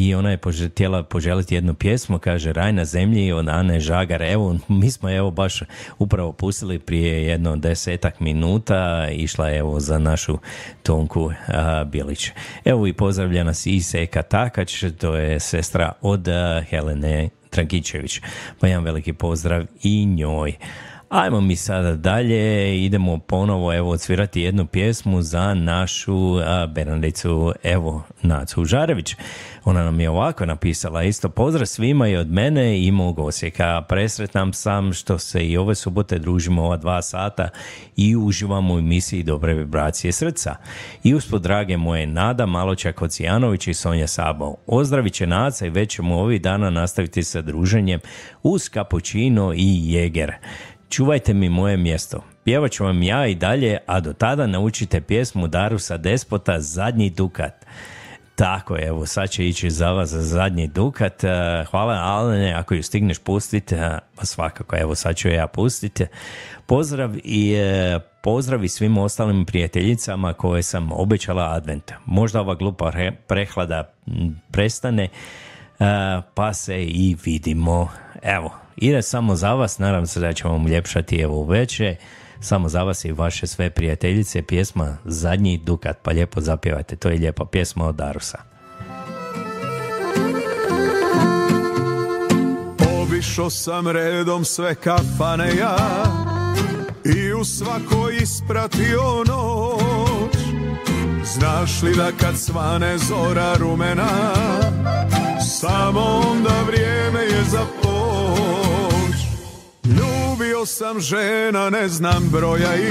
[0.00, 0.38] i ona je
[0.72, 4.22] htjela poželiti jednu pjesmu, kaže Raj na zemlji od Ane Žagar.
[4.22, 5.62] Evo, mi smo evo baš
[5.98, 10.38] upravo pustili prije jedno desetak minuta, išla je evo za našu
[10.82, 12.30] Tonku a, Bilić.
[12.64, 16.28] Evo i pozdravlja nas i Seka Takač, to je sestra od
[16.70, 18.20] Helene Trankićević.
[18.60, 20.56] Pa jedan veliki pozdrav i njoj.
[21.10, 26.36] Ajmo mi sada dalje, idemo ponovo evo odsvirati jednu pjesmu za našu
[26.74, 29.16] Bernardicu, evo Nacu Žarević.
[29.64, 33.82] Ona nam je ovako napisala isto pozdrav svima i od mene i mog Osijeka.
[33.88, 37.48] Presretnam sam što se i ove subote družimo ova dva sata
[37.96, 40.56] i uživamo u emisiji Dobre vibracije srca.
[41.04, 44.54] I uspod drage moje Nada Maločak Ocijanović i Sonja Sabo.
[44.66, 48.00] Ozdravit će Naca i već ćemo ovih dana nastaviti sa druženjem
[48.42, 50.32] uz kapućino i jeger.
[50.90, 52.24] Čuvajte mi moje mjesto.
[52.44, 57.66] Pjevat ću vam ja i dalje, a do tada naučite pjesmu Darusa Despota Zadnji dukat.
[58.34, 61.24] Tako je, evo sad će ići za vas za zadnji dukat.
[61.24, 61.28] E,
[61.70, 66.06] hvala Alene, ako ju stigneš pustiti, e, pa svakako, evo sad ću ja pustiti.
[66.66, 71.92] Pozdrav i e, pozdrav i svim ostalim prijateljicama koje sam obećala advent.
[72.06, 72.92] Možda ova glupa
[73.26, 73.92] prehlada
[74.50, 75.08] prestane,
[76.34, 77.88] pa se i vidimo.
[78.22, 81.96] Evo, ide samo za vas, nadam se da ćemo vam ljepšati evo veće.
[82.40, 87.18] Samo za vas i vaše sve prijateljice pjesma Zadnji dukat, pa lijepo zapjevajte, to je
[87.18, 88.38] lijepa pjesma od Darusa.
[93.02, 95.76] Obišao sam redom sve kafane ja
[97.04, 100.36] I u svakoj ispratio noć
[101.24, 104.34] Znaš li da kad svane zora rumena
[105.60, 108.69] Samo onda vrijeme je za poć
[109.90, 112.90] Ljubio sam žena, ne znam broja i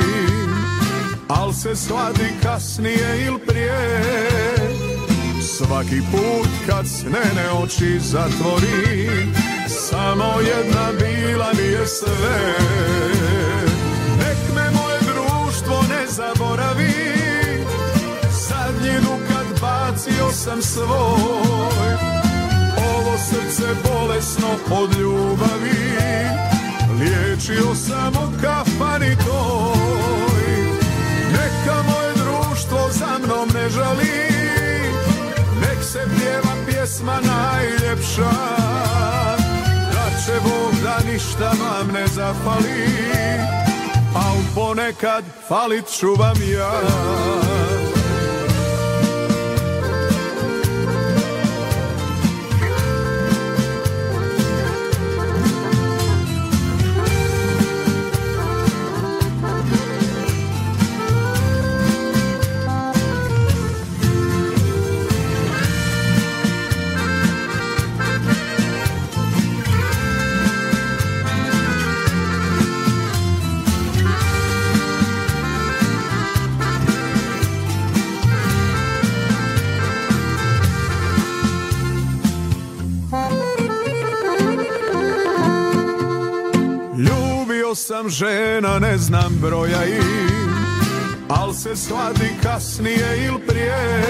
[1.27, 4.09] Al se shvati kasnije il prije.
[5.41, 9.09] Svaki put kad snene oči zatvori
[9.67, 12.55] Samo jedna bila mi je sve.
[14.17, 16.93] Nek me moje društvo ne zaboravi
[18.31, 21.93] Zadnji dukat bacio sam svoj.
[22.95, 25.88] Ovo srce bolesno od ljubavi
[26.99, 30.43] Liječio sam u kafani toj.
[31.31, 34.29] Neka moje društvo za mnom ne žali.
[35.61, 38.31] Nek se pjeva pjesma najljepša.
[39.93, 42.87] Da će Bog da ništa vam ne zafali.
[44.15, 46.71] Al ponekad falit ću vam ja
[87.69, 90.01] Ljubio sam žena, ne znam broja i
[91.29, 94.03] Al se shvati kasnije il prije.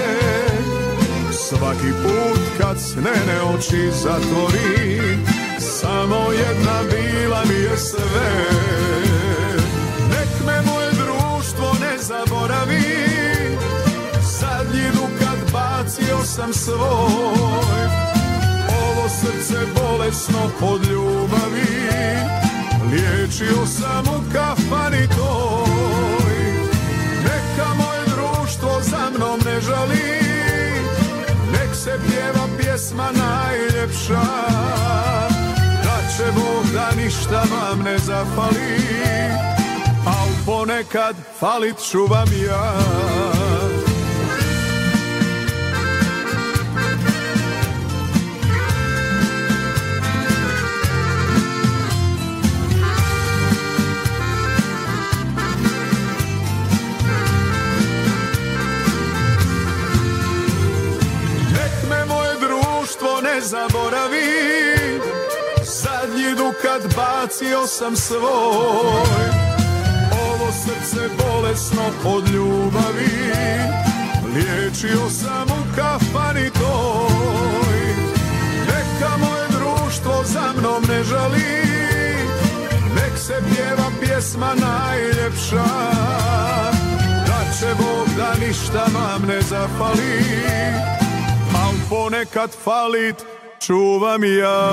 [1.32, 5.18] Svaki put kad snene oči zatvori
[5.58, 8.46] Samo jedna bila mi je sve.
[10.10, 12.82] Nek me moje društvo ne zaboravi
[14.40, 17.82] Zadnji kad bacio sam svoj.
[18.82, 21.80] Ovo srce bolesno pod ljubavi
[22.90, 26.34] Liječio sam u kafani toj.
[27.22, 30.20] Neka moje društvo za mnom ne žali.
[31.52, 34.22] Nek se pjeva pjesma najljepša.
[35.82, 38.80] Da će Bog da ništa vam ne zafali.
[40.06, 42.72] Al ponekad falit ću vam ja
[63.40, 64.60] zaboravi
[65.64, 69.28] Zadnji dukat bacio sam svoj.
[70.28, 73.32] Ovo srce bolesno pod ljubavi.
[74.34, 77.78] Liječio sam u kafani toj.
[78.66, 81.64] Neka moje društvo za mnom ne žali.
[82.94, 85.64] Nek se pjeva pjesma najljepša.
[87.26, 90.40] Da će Bog da ništa vam ne zafali.
[90.94, 90.99] Al
[91.90, 93.16] ponekad falit
[93.60, 94.72] čuvam ja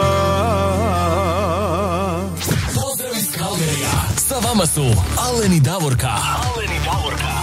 [2.75, 4.83] Pozdrav iz Kalgerija Sa vama su
[5.17, 7.37] Aleni Davorka Aleni Davorka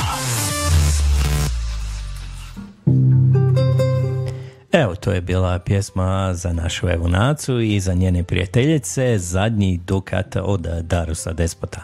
[4.72, 10.60] Evo, to je bila pjesma za našu Evunacu i za njene prijateljice, zadnji dukat od
[10.82, 11.80] Darusa Despota.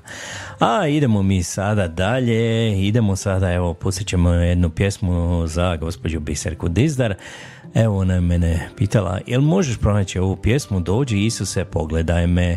[0.58, 6.68] A idemo mi sada dalje, idemo sada, evo, pustit ćemo jednu pjesmu za gospođu Biserku
[6.68, 7.14] Dizdar.
[7.74, 12.56] Evo, ona je mene pitala, jel možeš pronaći ovu pjesmu, dođi Isuse, pogledaj me,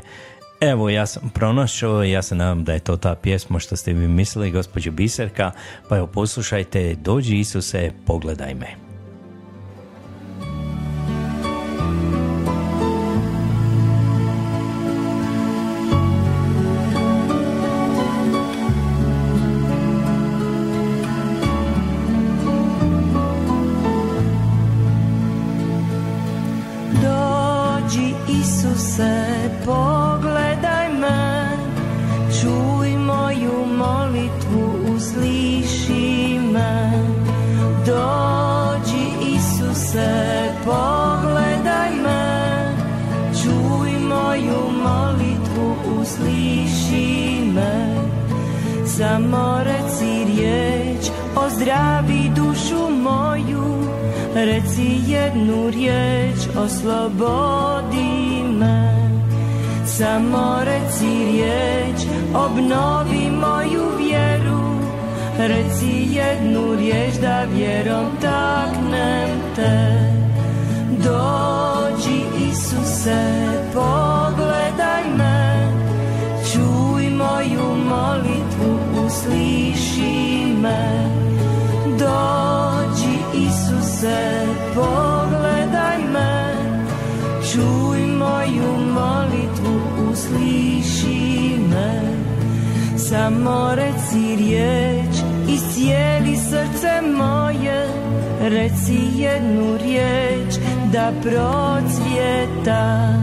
[0.61, 4.07] Evo, ja sam pronašao, ja se nadam da je to ta pjesma što ste vi
[4.07, 5.51] mislili, gospođo Biserka,
[5.89, 8.83] pa evo poslušajte, dođi Isuse, pogledaj me.
[54.46, 59.10] Reci jednu riječ, oslobodi me.
[59.86, 62.02] Samo reci riječ,
[62.36, 64.80] obnovi moju vjeru.
[65.38, 70.12] Reci jednu riječ da vjerom taknem te.
[70.89, 75.72] Dođi Isuse, pogledaj me.
[76.52, 81.12] Čuj moju molitvu usliši me
[84.04, 86.54] Isuse, pogledaj me
[87.51, 89.82] Čuj moju molitvu,
[90.12, 92.01] usliši me.
[92.97, 95.16] Samo reci riječ
[95.49, 97.88] i cijeli srce moje
[98.41, 100.56] Reci jednu riječ
[100.93, 103.14] da procvjeta.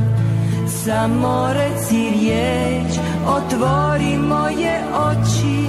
[0.85, 5.67] Samo reci riječ, otvori moje oči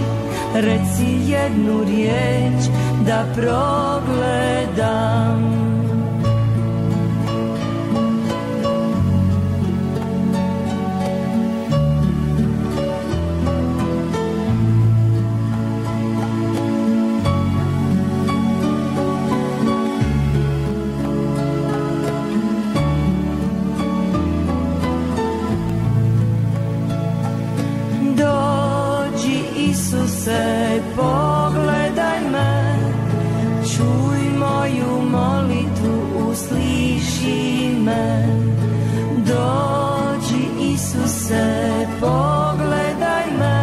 [0.55, 4.91] Reci jednu riječ da progledam
[30.23, 31.30] se pogledaj
[34.61, 35.93] moju molitvu,
[36.29, 38.27] usliši me.
[39.17, 40.43] Dođi
[40.73, 43.61] Isuse, pogledaj me.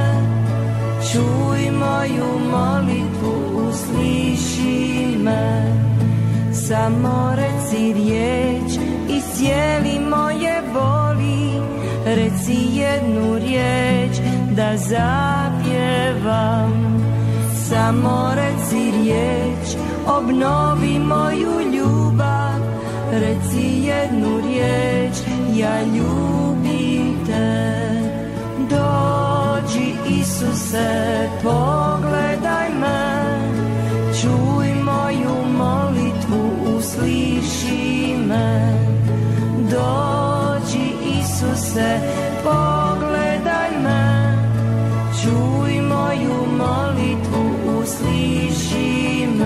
[1.12, 3.32] Čuj moju molitvu,
[3.68, 5.74] usliši me.
[6.52, 8.72] Samo reci riječ
[9.08, 11.08] i cijeli moje boli
[12.06, 14.16] Reci jednu riječ
[14.56, 15.78] da zapjevam.
[17.68, 19.57] Samo reci riječ,
[20.16, 22.60] obnovi moju ljubav.
[23.12, 25.16] Reci jednu riječ
[25.54, 27.78] Ja ljubim te.
[28.58, 33.38] Dođi Isuse, pogledaj me.
[34.22, 38.72] Čuj moju molitvu, usliši me.
[39.70, 42.00] Dođi Isuse,
[42.44, 42.87] pogledaj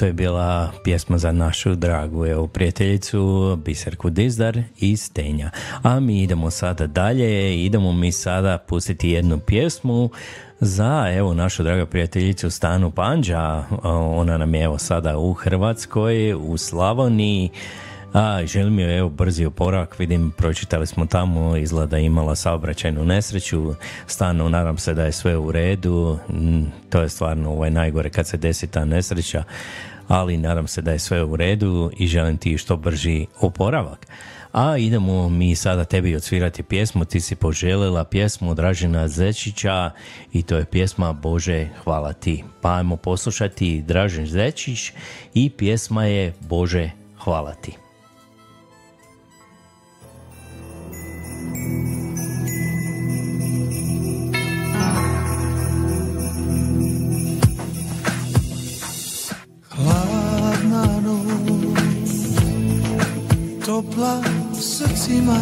[0.00, 5.50] to je bila pjesma za našu dragu evo, prijateljicu Biserku Dizdar iz Tenja.
[5.82, 10.10] A mi idemo sada dalje, idemo mi sada pustiti jednu pjesmu
[10.60, 13.64] za evo našu dragu prijateljicu Stanu Panđa.
[13.82, 17.50] Ona nam je evo sada u Hrvatskoj, u Slavoniji.
[18.12, 23.74] A, želim joj evo brzi oporavak, vidim, pročitali smo tamo, izgleda imala saobraćajnu nesreću,
[24.06, 26.18] stano nadam se da je sve u redu,
[26.90, 29.44] to je stvarno ovaj najgore kad se desi ta nesreća,
[30.10, 34.06] ali nadam se da je sve u redu i želim ti što brži oporavak.
[34.52, 39.90] A idemo mi sada tebi odsvirati pjesmu, ti si poželjela pjesmu Dražena Zečića
[40.32, 42.44] i to je pjesma Bože hvala ti.
[42.60, 44.92] Pa ajmo poslušati Dražen Zečić
[45.34, 47.72] i pjesma je Bože hvala ti.
[63.80, 64.20] topla
[64.52, 65.40] v srdci má.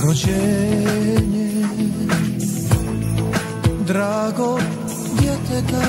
[0.00, 1.68] Rođenje,
[3.84, 4.56] drago
[5.20, 5.84] djeteta.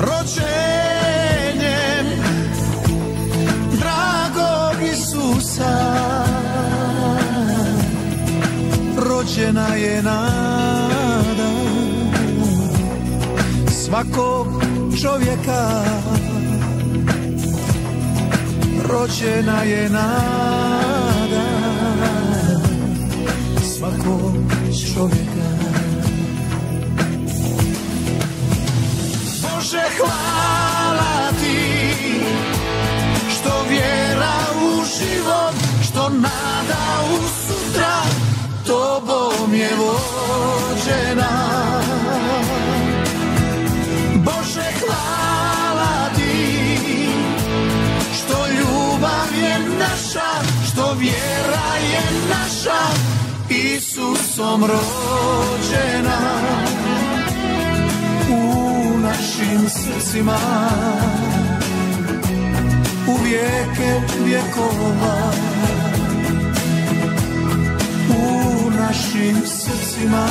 [0.00, 1.80] Rođenje,
[3.76, 4.52] drago
[4.92, 5.76] Isusa.
[8.96, 10.87] Rođena je nam
[13.88, 14.46] svakog
[15.02, 15.84] čovjeka.
[18.88, 21.48] Rođena je nada
[23.62, 24.34] svakog
[24.94, 25.48] čovjeka.
[29.42, 31.90] Bože hvala ti
[33.30, 37.16] što vjera u život što nada u
[37.46, 38.02] sutra.
[38.66, 41.67] Tobom je vođena
[50.18, 52.80] naša što vjera je naša
[53.50, 56.18] Isusom rođena.
[58.30, 60.38] U našim srcima
[63.08, 65.32] u vijeke vjekova.
[68.10, 70.28] U našim srcima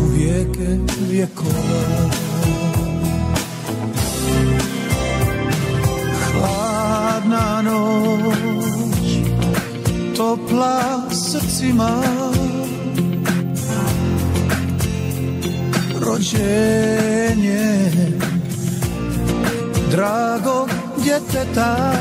[0.00, 0.78] u vijeke
[1.10, 2.27] vjekova
[7.38, 9.08] hladna noć
[10.16, 12.02] topla srcima.
[16.00, 17.90] Rođenje
[19.90, 20.70] dragog
[21.04, 21.92] djeteta.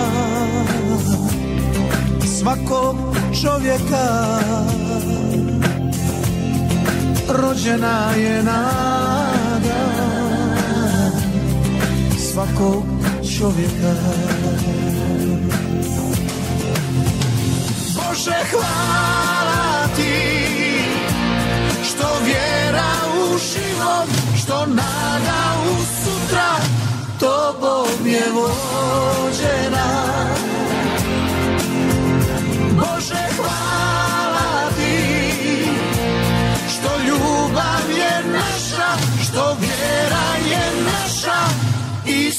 [2.46, 2.96] svakog
[3.42, 4.40] čovjeka.
[7.30, 9.82] Rođena je nada
[12.32, 12.84] svakog
[13.38, 13.96] čovjeka.
[17.96, 19.65] Bože hvala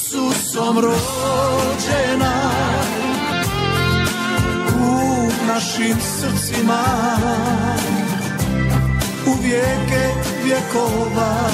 [0.07, 2.33] Isusom rođena
[4.79, 6.83] u našim srcima
[9.27, 11.49] u vijeke vjekova.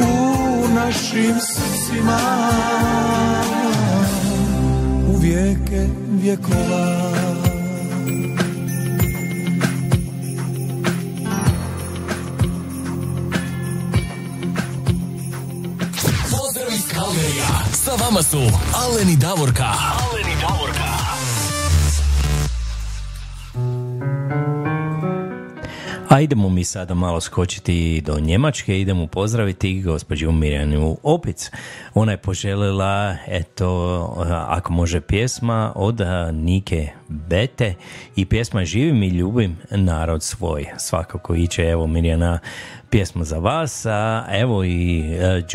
[0.00, 2.18] U našim srcima
[5.22, 5.86] rijeke
[6.22, 7.11] vjekova
[17.92, 18.38] Sa vama su
[18.74, 19.64] Alen i Davorka.
[19.64, 20.92] Alen i Davorka.
[26.08, 31.50] A idemo mi sada malo skočiti do Njemačke, idemo pozdraviti gospođu Mirjanu Opic.
[31.94, 33.68] Ona je poželjela, eto,
[34.48, 36.00] ako može pjesma od
[36.32, 37.74] Nike Bete
[38.16, 40.66] i pjesma Živim i ljubim narod svoj.
[40.78, 42.38] Svakako iće, evo Mirjana,
[42.92, 45.04] pjesma za vas, a evo i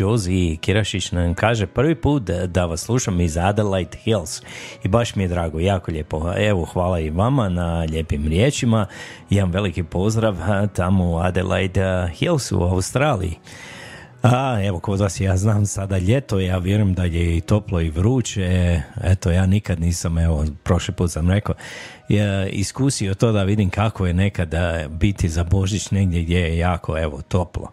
[0.00, 4.42] uh, Kirašić nam kaže prvi put da vas slušam iz Adelaide Hills
[4.82, 6.32] i baš mi je drago, jako lijepo.
[6.36, 8.86] Evo, hvala i vama na lijepim riječima.
[9.30, 10.36] Jedan veliki pozdrav
[10.74, 13.38] tamo u Adelaide Hills u Australiji.
[14.22, 17.90] A, evo, kod vas ja znam sada ljeto, ja vjerujem da je i toplo i
[17.90, 21.54] vruće, eto, ja nikad nisam, evo, prošli put sam rekao,
[22.08, 26.98] je iskusio to da vidim kako je nekada biti za Božić negdje gdje je jako,
[26.98, 27.70] evo, toplo.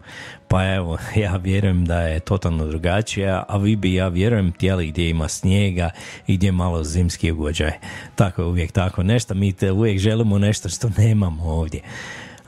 [0.47, 5.09] Pa evo, ja vjerujem da je totalno drugačije, a vi bi, ja vjerujem, tijeli gdje
[5.09, 5.89] ima snijega
[6.27, 7.71] i gdje je malo zimski ugođaj.
[8.15, 11.81] Tako je uvijek tako, nešto mi te uvijek želimo nešto što nemamo ovdje.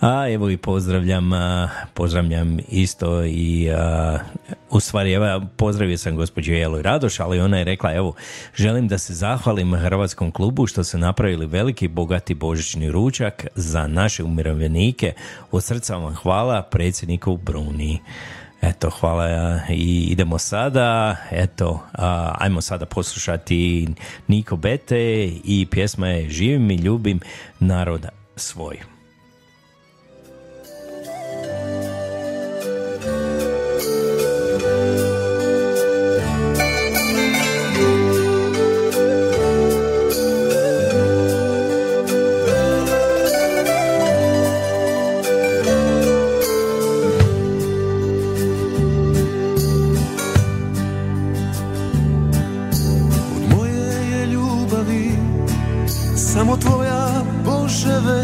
[0.01, 1.31] A evo i pozdravljam,
[1.93, 3.69] pozdravljam isto i
[4.69, 8.13] u stvari evo, pozdravio sam gospođu Jelu Radoš, ali ona je rekla evo,
[8.55, 14.23] želim da se zahvalim Hrvatskom klubu što su napravili veliki bogati božićni ručak za naše
[14.23, 15.13] umirovljenike.
[15.51, 17.99] Od srca vam hvala predsjedniku Bruni.
[18.61, 21.83] Eto, hvala i idemo sada, eto,
[22.37, 23.87] ajmo sada poslušati
[24.27, 27.19] Niko Bete i pjesma je Živim i ljubim
[27.59, 28.96] naroda svoj.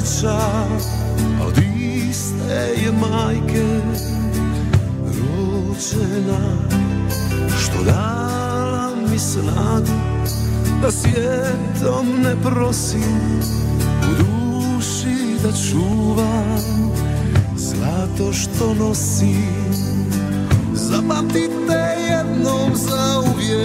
[0.04, 0.68] Veća
[1.47, 3.82] Od iste je majke
[5.06, 6.58] Rođena
[7.60, 9.99] Što dala mi snagu
[10.82, 13.41] Da svijetom ne prosim
[14.04, 16.91] U duši da čuvam
[17.56, 19.74] Zlato što nosim.
[20.74, 23.64] Zapamtite jednom za uvijek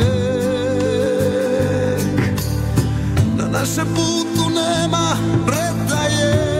[3.36, 5.16] Na našem putu nema
[5.46, 5.67] predaje
[6.08, 6.57] yeah.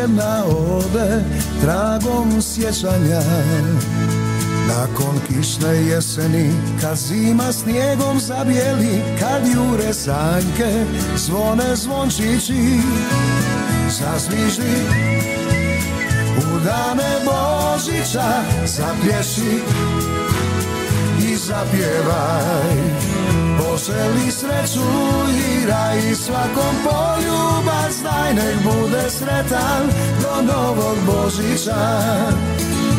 [0.00, 1.24] Jedna ode
[1.62, 3.20] Tragom sjećanja
[4.68, 10.84] nakon kišne jeseni, kad zima snijegom zabijeli, kad jure sanjke,
[11.16, 12.80] zvone zvončići,
[13.88, 14.76] zazviždi.
[16.38, 19.62] U dane Božića zapješi
[21.22, 23.09] i zapjevaj,
[23.58, 24.86] poželi sreću
[25.30, 29.82] i raj svakom poljubac, daj nek bude sretan
[30.22, 32.00] do novog Božića.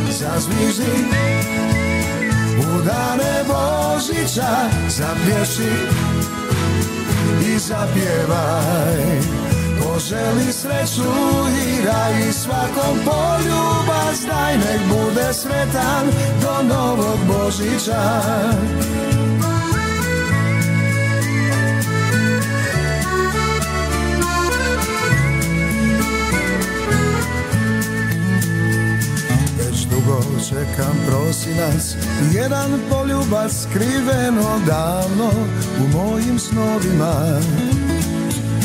[0.10, 1.06] Zazviždi
[2.60, 5.72] U dane Božića zapješi
[7.48, 9.22] i zapjevaj.
[9.84, 11.12] Poželi sreću
[11.66, 16.08] i raj svakom poljubac Daj nek bude sretan
[16.42, 18.22] do novog Božića
[30.52, 31.96] čekam prosinac.
[32.34, 35.32] Jedan poljubac skriven odavno
[35.84, 37.40] u mojim snovima.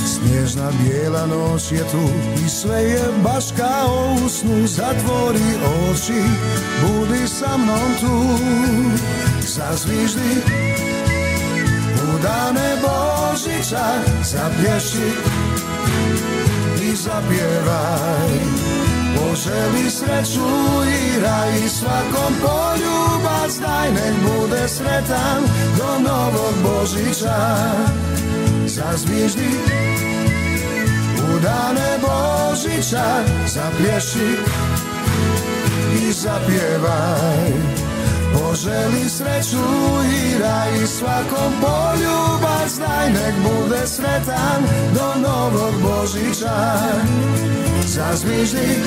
[0.07, 2.09] Snježna bijela noć je tu
[2.47, 4.67] i sve je baš kao u snu.
[4.67, 5.55] Zatvori
[5.91, 6.23] oči,
[6.83, 8.39] budi sa mnom tu.
[9.41, 10.43] Zazviždi
[12.03, 13.87] u dane Božića
[14.25, 15.11] Zapješi
[16.83, 18.66] i zapjevaj
[19.37, 20.49] Poželi sreću
[20.89, 25.43] i raj svakom poljubac Daj nek bude sretan
[25.79, 27.37] do novog Božića.
[28.67, 29.51] Zazviždi
[31.19, 34.37] u dane Božića Zaplješi
[36.03, 37.76] i zapjevaj
[38.57, 39.65] Poželi sreću
[40.13, 44.63] i raj svakom poljubac Daj nek bude sretan
[44.95, 46.79] do novog Božića.
[47.87, 48.83] Zazviždi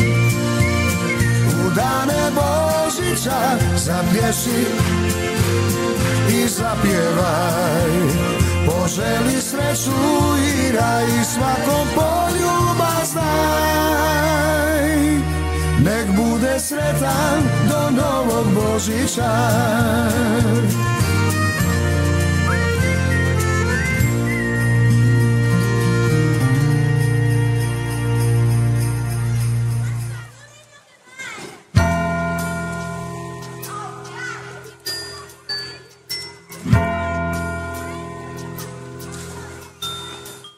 [1.65, 3.39] u dane Božića
[3.75, 4.65] Zapješi
[6.29, 7.91] i zapjevaj.
[8.65, 9.91] Poželi sreću
[10.57, 14.28] i raj svakom poljubac Daj
[15.83, 19.59] nek bude sretan do novog Božića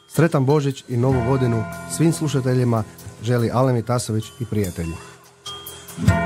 [0.08, 1.64] Sretan Božić i Novu godinu
[1.96, 2.84] svim slušateljima
[3.22, 5.11] želi Alen Tasović i prijatelji.
[5.98, 6.21] Ja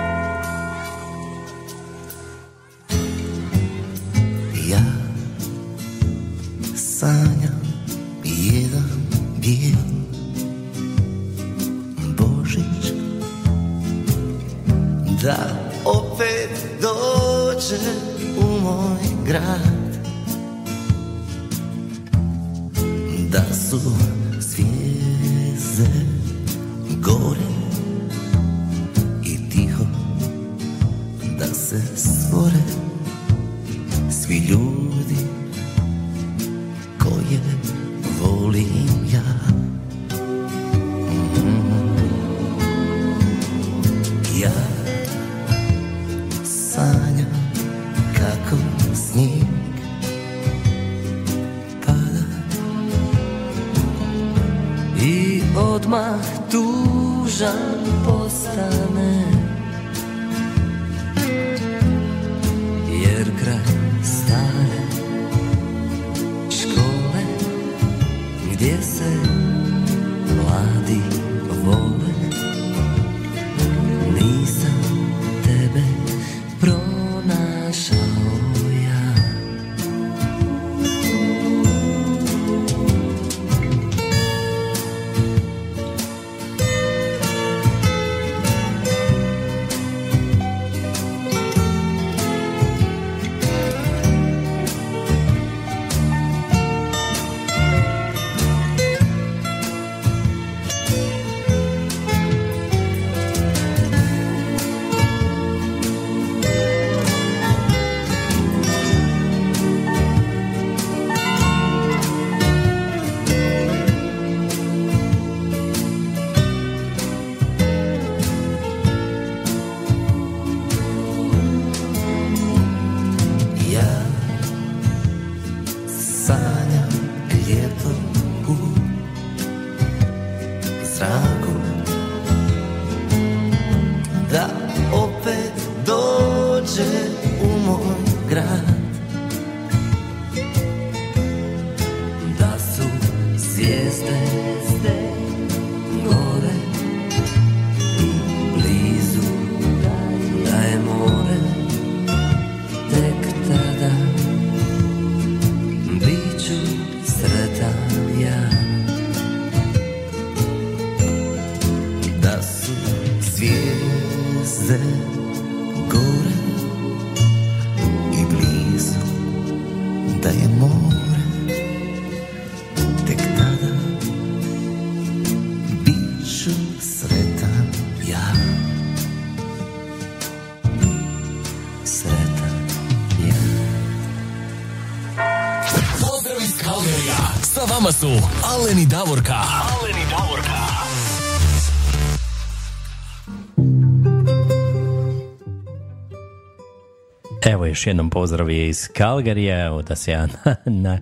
[197.67, 200.99] Evo još jednom pozdrav iz Kalgarija, evo da se ja na, na,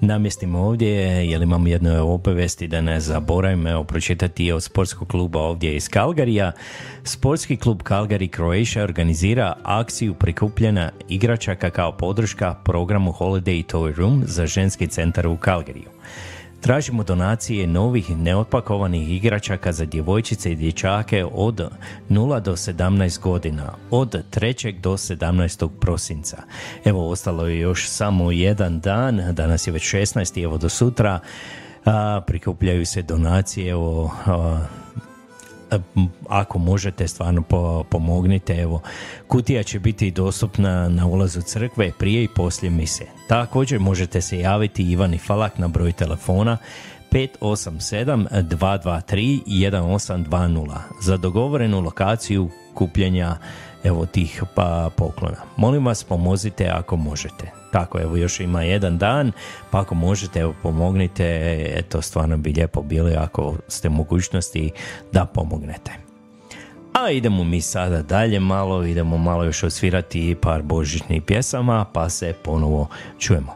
[0.00, 0.90] namjestim ovdje,
[1.30, 6.52] jer imam jednu opevesti da ne zaboravim, evo pročitati od sportskog kluba ovdje iz Kalgarija.
[7.04, 14.46] Sportski klub Calgary Croatia organizira akciju prikupljena igračaka kao podrška programu Holiday Toy Room za
[14.46, 15.88] ženski centar u Kalgariju.
[16.64, 21.70] Tražimo donacije novih neotpakovanih igračaka za djevojčice i dječake od
[22.08, 24.80] 0 do 17 godina, od 3.
[24.80, 25.68] do 17.
[25.80, 26.42] prosinca.
[26.84, 30.44] Evo, ostalo je još samo jedan dan, danas je već 16.
[30.44, 31.20] evo do sutra,
[31.84, 34.66] a, prikupljaju se donacije, evo, a,
[36.28, 38.80] ako možete stvarno po- pomognite evo
[39.28, 44.90] kutija će biti dostupna na ulazu crkve prije i poslije mise također možete se javiti
[44.90, 46.58] Ivani Falak na broj telefona
[47.12, 53.36] 587 223 1820 za dogovorenu lokaciju kupljenja
[53.84, 55.36] evo tih pa poklona.
[55.56, 57.63] Molim vas pomozite ako možete.
[57.74, 59.32] Tako, evo još ima jedan dan,
[59.70, 61.24] pa ako možete, evo pomognite,
[61.76, 64.70] eto stvarno bi lijepo bilo ako ste mogućnosti
[65.12, 65.92] da pomognete.
[66.92, 72.34] A idemo mi sada dalje malo, idemo malo još osvirati par božićnih pjesama, pa se
[72.44, 72.88] ponovo
[73.18, 73.54] čujemo.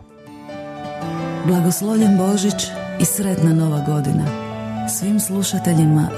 [1.46, 2.66] Blagoslovljen Božić
[3.00, 4.24] i sretna nova godina.
[4.88, 6.08] Svim slušateljima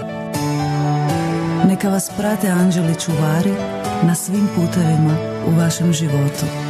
[1.69, 3.53] neka vas prate anđeli čuvari
[4.03, 5.17] na svim putevima
[5.49, 6.70] u vašem životu.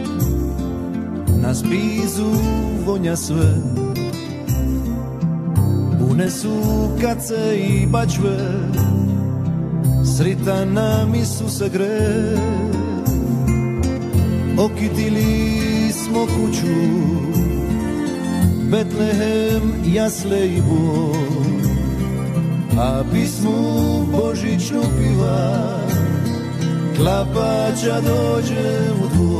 [1.41, 2.31] Na spizu
[2.85, 3.53] vonja sve.
[5.99, 6.51] Pune su
[7.01, 8.37] kace i bačve
[10.17, 12.37] Sritan nam Isuse gre.
[14.57, 17.11] Okitili smo kuću
[18.71, 19.61] Betlehem,
[19.93, 21.51] jasle i bor.
[22.77, 25.79] A pismu Božićnu piva
[26.97, 29.30] Klapača dođe u dvor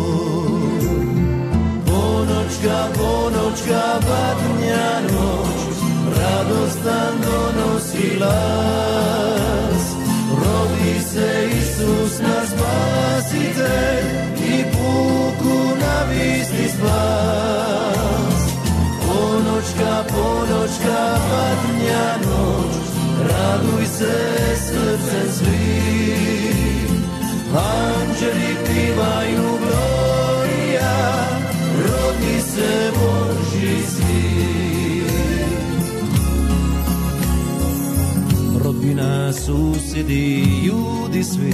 [2.41, 5.75] Ponoćka, ponoćka, badnja noć.
[6.17, 9.83] Radostan donosi glas
[10.31, 14.05] Rodi se Isus naš spasitelj
[14.53, 18.41] I puku na visti spas.
[19.07, 22.73] Ponoćka, ponoćka, badnja noć.
[23.29, 24.15] Raduj se
[24.55, 27.03] srcem svim.
[27.55, 28.55] Anđeli
[39.45, 41.53] susjedi, ljudi svi,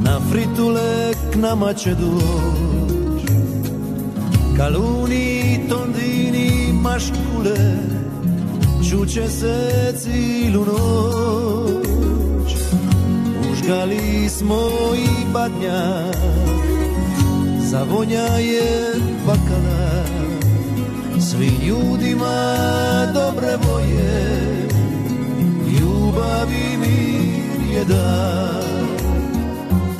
[0.00, 3.22] na fritule k nama će doć.
[4.56, 7.76] Kaluni, tondini, maškule,
[8.90, 12.54] čuće se cilu noć.
[13.52, 16.16] Užgali smo i badnjak,
[17.70, 18.94] zavonja je
[19.26, 20.04] bakala,
[21.20, 22.56] svi ljudima
[23.14, 24.57] dobre boje,
[27.88, 28.68] dar.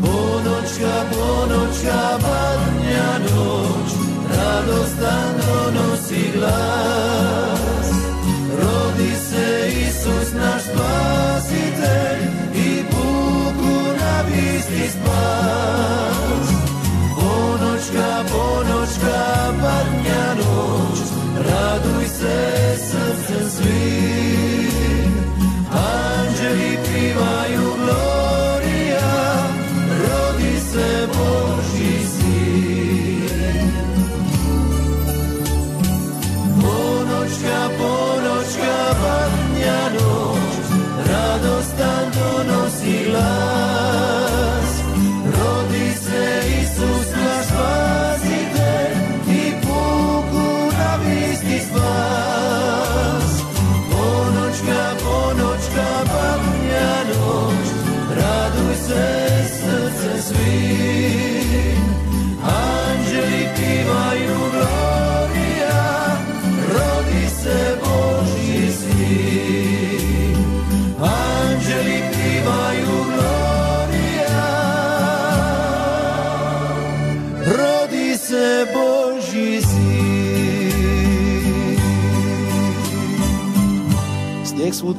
[0.01, 3.91] Ponoćka, ponoćka, badnja noć,
[4.37, 7.89] radostan donosi glas.
[8.61, 12.23] Rodi se Isus naš spasitelj
[12.55, 16.49] i puku na visti spas.
[17.17, 20.99] Ponoćka, ponoćka, badnja noć,
[21.49, 24.38] raduj se srcem svim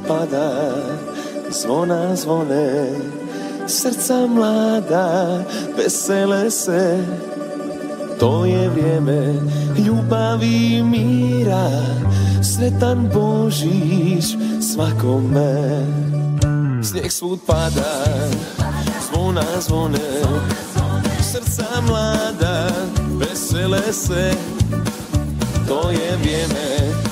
[0.09, 0.73] pada
[1.53, 2.97] Zvona zvone
[3.67, 5.45] Srca mlada
[5.77, 7.05] Vesele se.
[8.19, 9.35] To je vrijeme
[9.77, 11.69] Ljubavi mira
[12.41, 14.37] Sretan Božić
[14.73, 15.85] Svakome.
[16.83, 18.05] Snijeg svud pada
[19.05, 20.09] Zvona zvone
[21.21, 22.69] Srca mlada
[23.19, 24.33] Vesele se.
[25.67, 27.08] To je vrijeme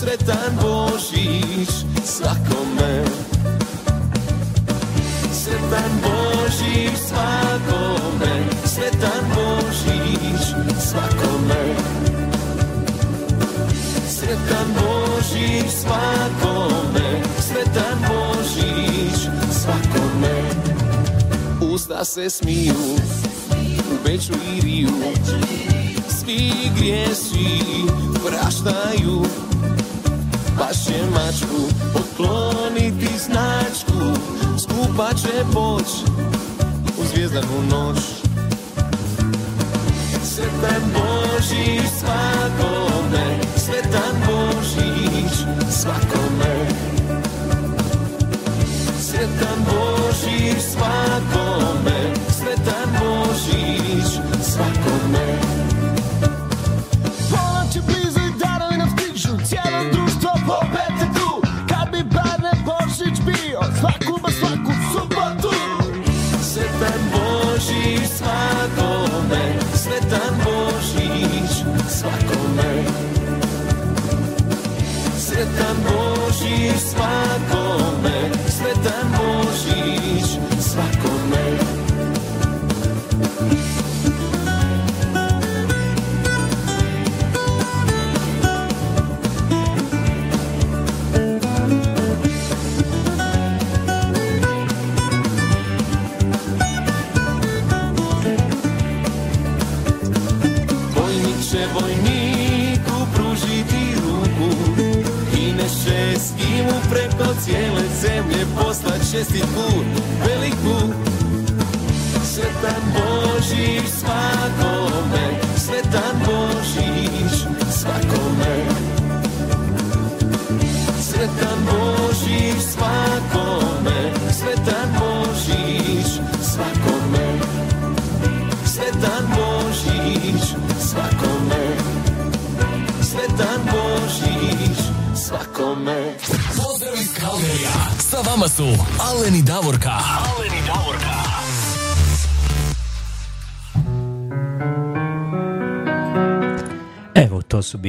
[0.00, 1.68] Sretan Božić
[2.04, 3.04] svakome.
[5.32, 8.44] Sretan Božić svakome.
[8.64, 10.40] Sretan Božić
[10.80, 11.76] svakome.
[14.08, 17.22] Sretan Božić svakome.
[17.38, 19.20] Sretan Božić
[19.52, 20.42] svakome.
[21.74, 22.74] Usta se smiju
[23.92, 24.88] U Beču i Riju
[26.08, 27.60] Svi grijesi
[28.26, 29.24] praštaju
[30.60, 31.62] Baš će mačku
[31.92, 34.20] pokloniti značku
[34.58, 35.86] Skupa će poć
[36.98, 37.98] u zvijezdanu noć.
[40.24, 45.32] Sretan Božić svakome Sretan Božić
[45.70, 46.68] svakome.
[49.00, 51.69] Sretan Božić svakome
[76.50, 77.59] Božić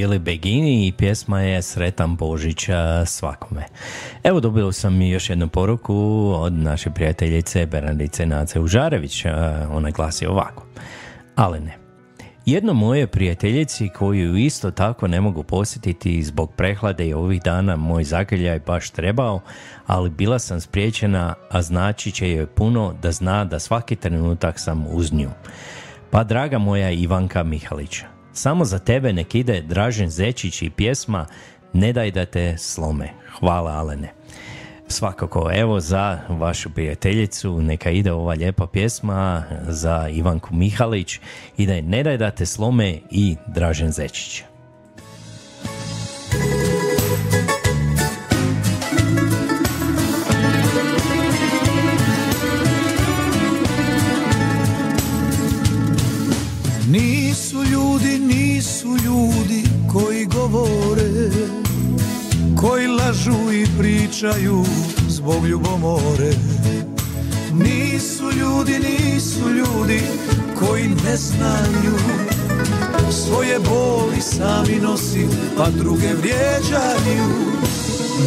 [0.01, 3.65] bili Begini i pjesma je Sretan Božića svakome.
[4.23, 5.95] Evo, dobio sam još jednu poruku
[6.37, 9.25] od naše prijateljice Bernardice Nace Užarević.
[9.25, 10.65] a, Ona glasi ovako.
[11.35, 11.77] Alene,
[12.45, 18.03] jedno moje prijateljici koju isto tako ne mogu posjetiti zbog prehlade i ovih dana moj
[18.03, 19.39] zagrljaj baš trebao,
[19.87, 24.85] ali bila sam spriječena, a znači će joj puno da zna da svaki trenutak sam
[24.89, 25.29] uz nju.
[26.11, 31.25] Pa draga moja Ivanka Mihalića, samo za tebe nek ide Dražen Zečić i pjesma
[31.73, 33.09] Ne daj da te slome.
[33.39, 34.13] Hvala Alene.
[34.87, 41.19] Svakako, evo za vašu prijateljicu, neka ide ova lijepa pjesma za Ivanku Mihalić
[41.57, 44.50] i da je Ne daj da te slome i Dražen Zečić.
[56.91, 59.63] Nisu ljudi, nisu ljudi
[59.93, 61.30] koji govore
[62.61, 64.65] Koji lažu i pričaju
[65.07, 66.31] zbog ljubomore.
[67.53, 70.01] Nisu ljudi, nisu ljudi
[70.59, 71.97] koji ne znaju
[73.11, 75.27] Svoje boli sami nosi
[75.57, 77.27] pa druge vrijeđaju.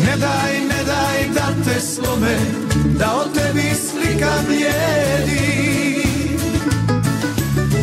[0.06, 2.38] Ne daj, ne daj da te slome,
[2.98, 5.73] da o tebi slika blijedi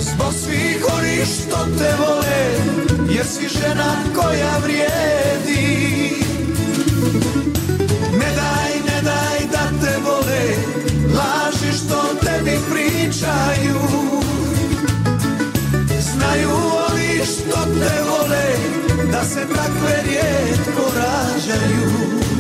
[0.02, 2.42] Zbog svih oni što te vole
[3.10, 6.16] Jer si žena koja vrijedi.
[8.12, 10.44] Ne daj, ne daj da te vole
[11.16, 13.82] Laži što tebi pričaju.
[16.00, 16.50] Znaju
[16.90, 18.46] oni što te vole
[19.12, 22.31] Da se takve rijetko rađaju.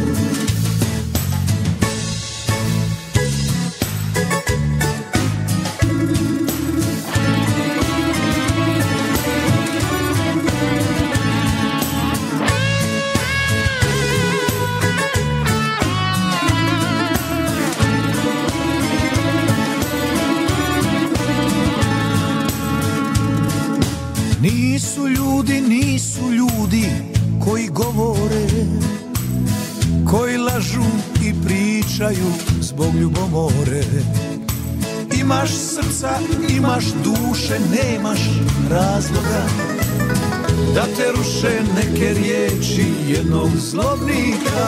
[24.82, 26.90] Nisu ljudi, nisu ljudi
[27.44, 28.48] koji govore
[30.12, 30.84] Koji lažu
[31.24, 32.32] i pričaju
[32.62, 33.84] zbog ljubomore.
[35.20, 36.10] Imaš srca,
[36.50, 38.20] imaš duše, nemaš
[38.70, 39.46] razloga
[40.76, 44.68] Da te ruše neke riječi jednog zlobnika.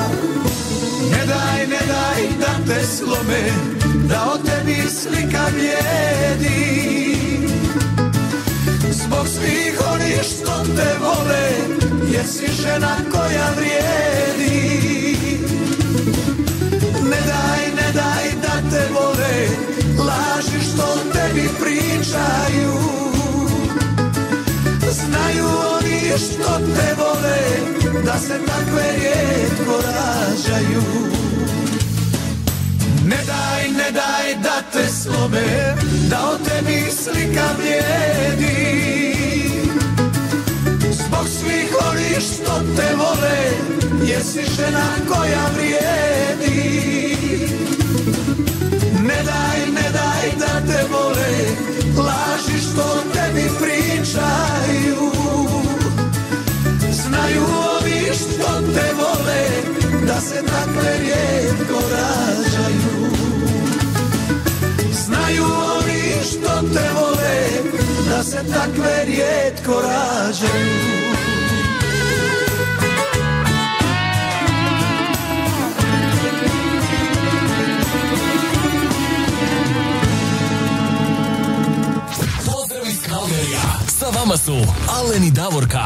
[1.11, 3.51] Ne daj, ne daj da te slome,
[4.09, 5.92] da o tebi slika blijedi
[10.23, 11.49] što te vole
[12.11, 14.77] Jer si žena koja vrijedi.
[17.03, 19.47] Ne daj, ne daj da te vole
[19.97, 22.73] Laži što tebi pričaju.
[24.91, 25.45] Znaju
[25.75, 27.39] oni što te vole
[28.05, 30.83] Da se takve rijetko rađaju.
[33.05, 35.75] Ne daj, ne daj da te slome
[36.09, 38.83] Da o tebi slika blijedi
[41.13, 43.39] Zbog svih onih što te vole
[44.05, 47.17] Jer si žena koja vrijedi.
[49.01, 51.33] Ne daj, ne daj da te vole
[51.97, 55.11] Laži što tebi pričaju.
[56.91, 59.45] Znaju ovi što te vole
[60.07, 63.09] Da se takve rijetko rađaju.
[65.05, 65.72] Znaju ovi
[66.23, 67.49] što te vole
[68.09, 71.03] Da se takve rijetko rađaju
[82.45, 83.61] Pozdrav iz Kalgerija.
[83.87, 84.55] Sa vama su.
[84.89, 85.85] Aleni Davorka.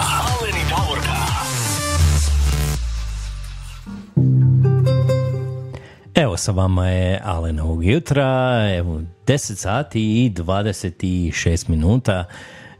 [6.18, 12.26] Evo sa vama je Alen ovog jutra, evo 10 sati i 26 minuta.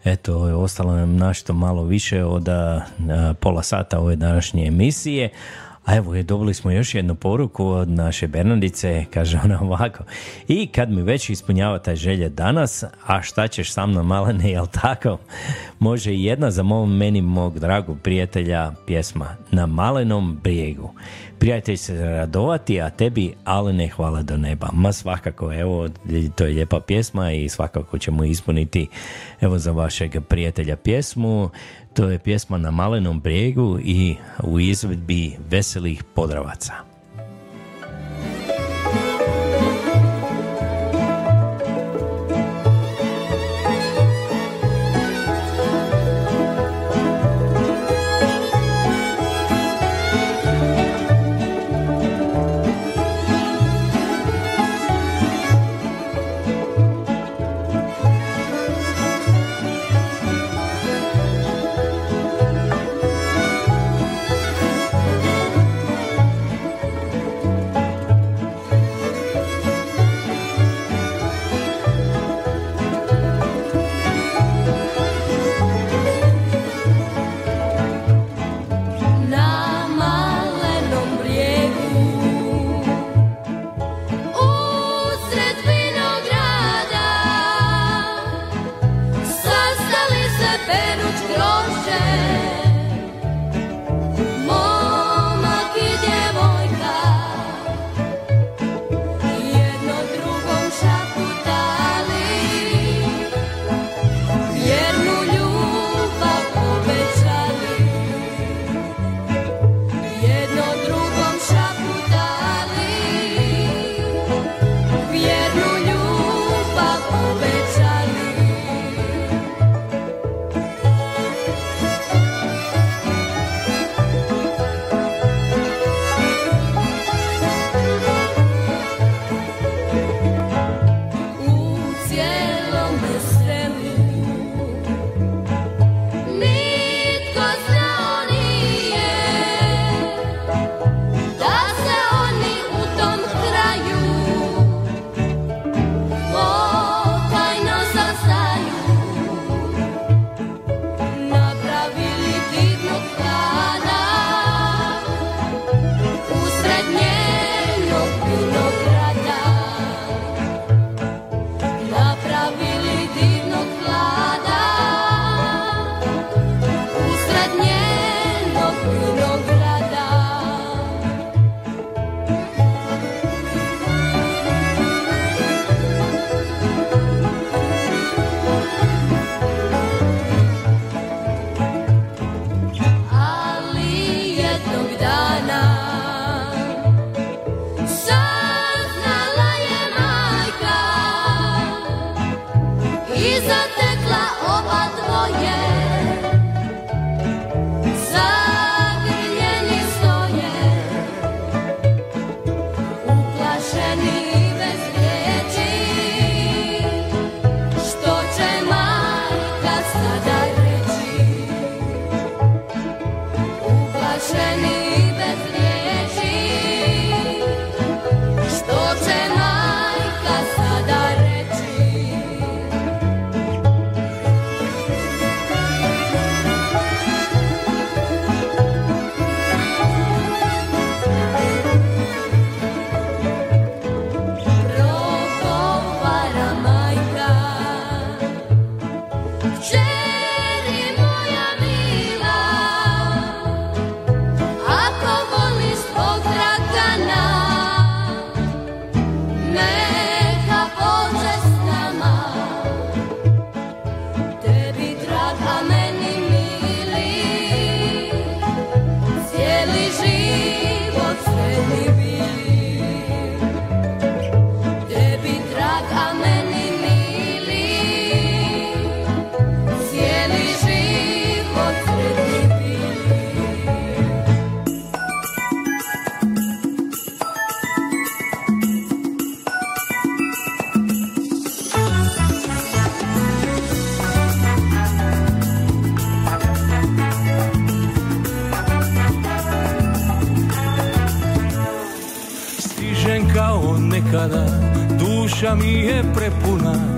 [0.04, 2.48] Eto, ostalo nam našto malo više od
[3.40, 5.30] pola sata ove današnje emisije.
[5.88, 10.04] A evo, je, dobili smo još jednu poruku od naše Bernardice, kaže ona ovako.
[10.48, 14.68] I kad mi već ispunjava taj želje danas, a šta ćeš sa mnom malene, jel
[14.82, 15.18] tako?
[15.80, 20.94] Može i jedna za mom, meni mog dragog prijatelja pjesma Na malenom brijegu.
[21.40, 24.70] Prijatelj se radovati, a tebi Alene hvala do neba.
[24.74, 25.90] Ma svakako, evo,
[26.36, 28.88] to je lijepa pjesma i svakako ćemo ispuniti
[29.42, 31.50] evo za vašeg prijatelja pjesmu.
[31.94, 36.87] To je pjesma na malenom brijegu i u izvedbi veselih podravaca.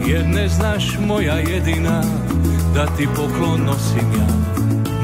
[0.10, 2.04] Jer ne znaš moja jedina,
[2.74, 4.28] da ti poklon nosim ja.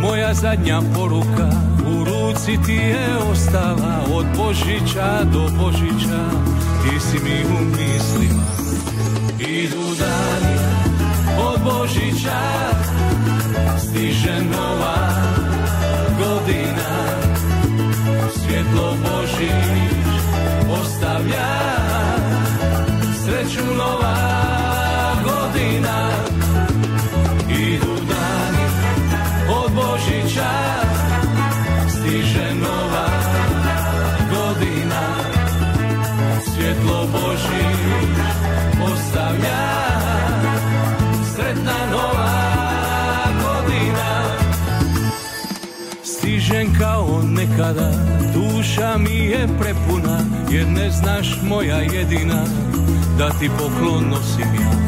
[0.02, 1.50] Moja zadnja poruka,
[1.88, 6.22] u ruci ti je ostala Od Božića do Božića,
[6.84, 8.44] ti si mi u mislima.
[9.40, 10.58] Idu dani
[11.40, 12.42] od Božića,
[13.78, 15.10] stiže nova
[16.18, 16.96] godina.
[18.34, 20.06] Svjetlo Božić
[20.82, 21.48] ostavlja
[23.26, 24.45] Sreću nova
[25.56, 26.10] godina.
[27.50, 28.66] Idu dani
[29.50, 30.52] od Božića
[31.90, 33.08] Stiže nova
[34.30, 35.02] godina.
[36.46, 37.80] Svjetlo Božić
[38.84, 39.66] ostavlja
[41.36, 42.32] Sretna nova
[43.44, 44.24] godina.
[46.04, 47.92] Stižem kao nekada,
[48.34, 50.20] duša mi je prepuna
[50.52, 52.44] Jer ne znaš moja jedina,
[53.18, 54.85] da ti poklon nosim ja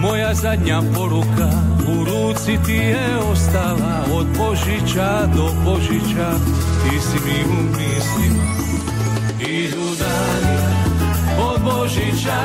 [0.00, 1.50] Moja zadnja poruka,
[1.88, 6.30] u ruci ti je ostala Od Božića do Božića,
[6.82, 8.44] ti si mi u mislima
[9.40, 10.58] Idu dani
[11.38, 12.40] od Božića,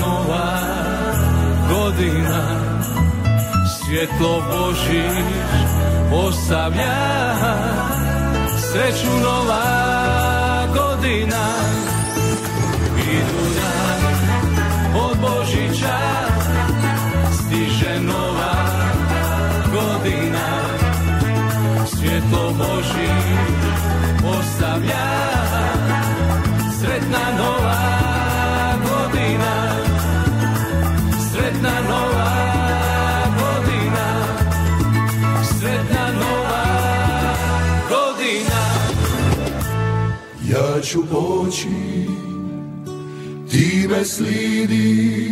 [0.00, 0.58] Nova
[1.70, 2.68] godina
[3.88, 5.24] Svjetlo Božić
[6.12, 6.96] ostavlja.
[8.58, 9.62] Sreću nova
[10.66, 11.44] godina.
[12.96, 14.14] Idu dani
[15.00, 15.98] od Božića
[17.32, 18.54] Stiže nova
[19.72, 20.48] godina.
[21.86, 23.38] Svjetlo Božić
[24.38, 25.08] ostavlja.
[26.80, 28.07] Sretna nova
[40.88, 41.68] ću poći,
[43.50, 45.28] ti me slidi.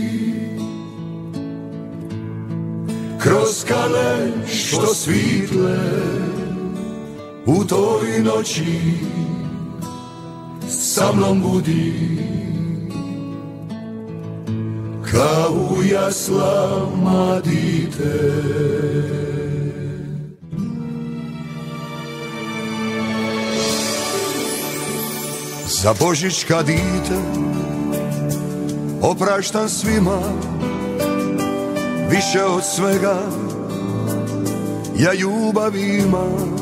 [3.21, 5.79] Kroz kale što svitle
[7.47, 8.81] U toj noći
[10.69, 11.93] sa mnom budi.
[15.13, 19.26] Kao u jaslama dite
[25.87, 27.19] Za Božić kad ide
[29.03, 30.19] Opraštam svima
[32.11, 33.19] Više od svega.
[34.99, 36.57] Ja ljubav imam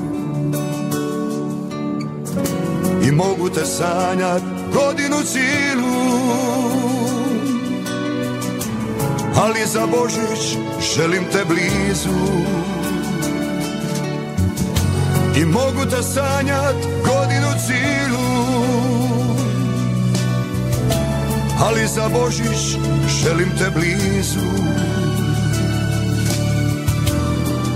[3.02, 4.42] I mogu te sanjat
[4.74, 5.94] Godinu cijelu.
[9.36, 10.56] Ali za Božić
[10.94, 12.44] želim te blizu.
[15.36, 17.23] I mogu te sanjat godinu
[21.60, 22.76] Ali za Božić
[23.08, 24.46] želim te blizu.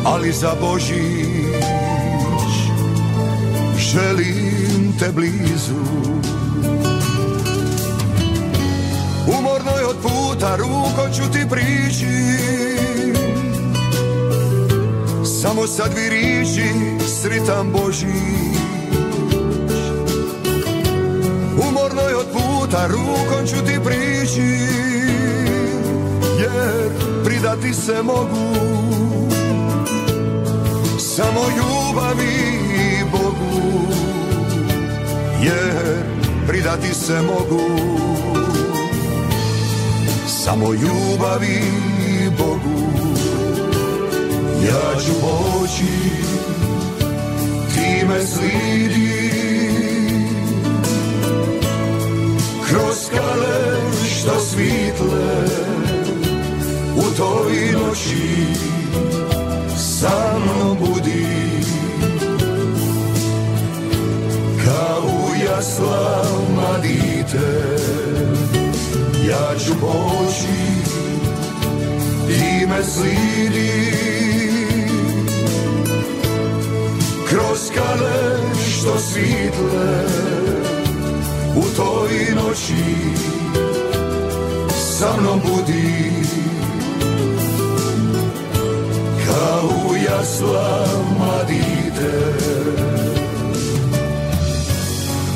[0.04, 1.48] Ali za Božić
[3.78, 6.08] želim te blizu.
[9.38, 12.06] Umornoj od puta ruko ću ti prići.
[15.42, 16.70] Samo sad vi riči
[17.20, 18.67] sritan Božić
[22.68, 24.40] puta rukom ću ti prići
[26.40, 26.90] Jer
[27.24, 28.54] pridati se mogu.
[30.98, 32.64] Samo ljubavi
[33.12, 33.86] Bogu
[35.42, 35.96] Jer
[36.48, 37.60] pridati se mogu.
[40.26, 41.62] Samo ljubavi
[42.38, 42.88] Bogu
[44.66, 45.84] ja ću poći,
[47.74, 49.37] ti me slidi
[52.78, 53.80] Kroz skale
[54.10, 55.44] što svitle
[56.96, 58.46] U toj noći
[59.76, 61.26] sa mnom budi.
[64.64, 67.76] Kao jaslama dite
[69.28, 70.58] Ja ću poći,
[72.28, 73.92] ti me slidi.
[77.28, 78.38] Kroz skale
[78.68, 80.67] što svitle
[81.58, 82.84] u toj noći.
[84.98, 86.12] Sa mnom budi.
[89.26, 92.38] Kao jaslama dite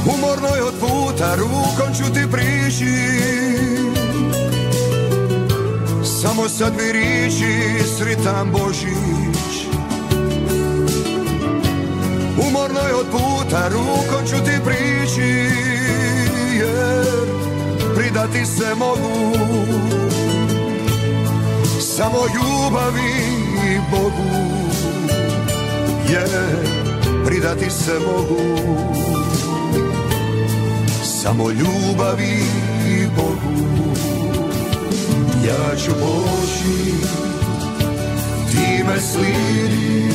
[0.06, 2.94] umornoj od puta rukom ću ti prići.
[6.22, 9.66] Samo sad mi riči sritan Božić.
[12.48, 15.48] Umornoj od puta rukom ću ti prići
[18.12, 19.36] pridati se mogu.
[21.80, 24.52] Samo ljubavi Bogu
[26.08, 26.28] Jer
[27.26, 28.42] pridati se mogu.
[31.22, 32.44] Samo ljubavi
[33.16, 33.62] Bogu
[35.46, 36.94] Ja ću poći
[38.50, 40.12] Ti me slidi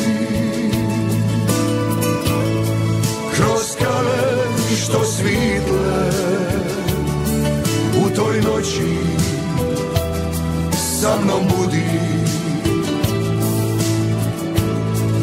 [3.35, 6.46] kroz skale što svitle
[8.18, 8.98] toj noći
[11.02, 11.84] sa mnom budi.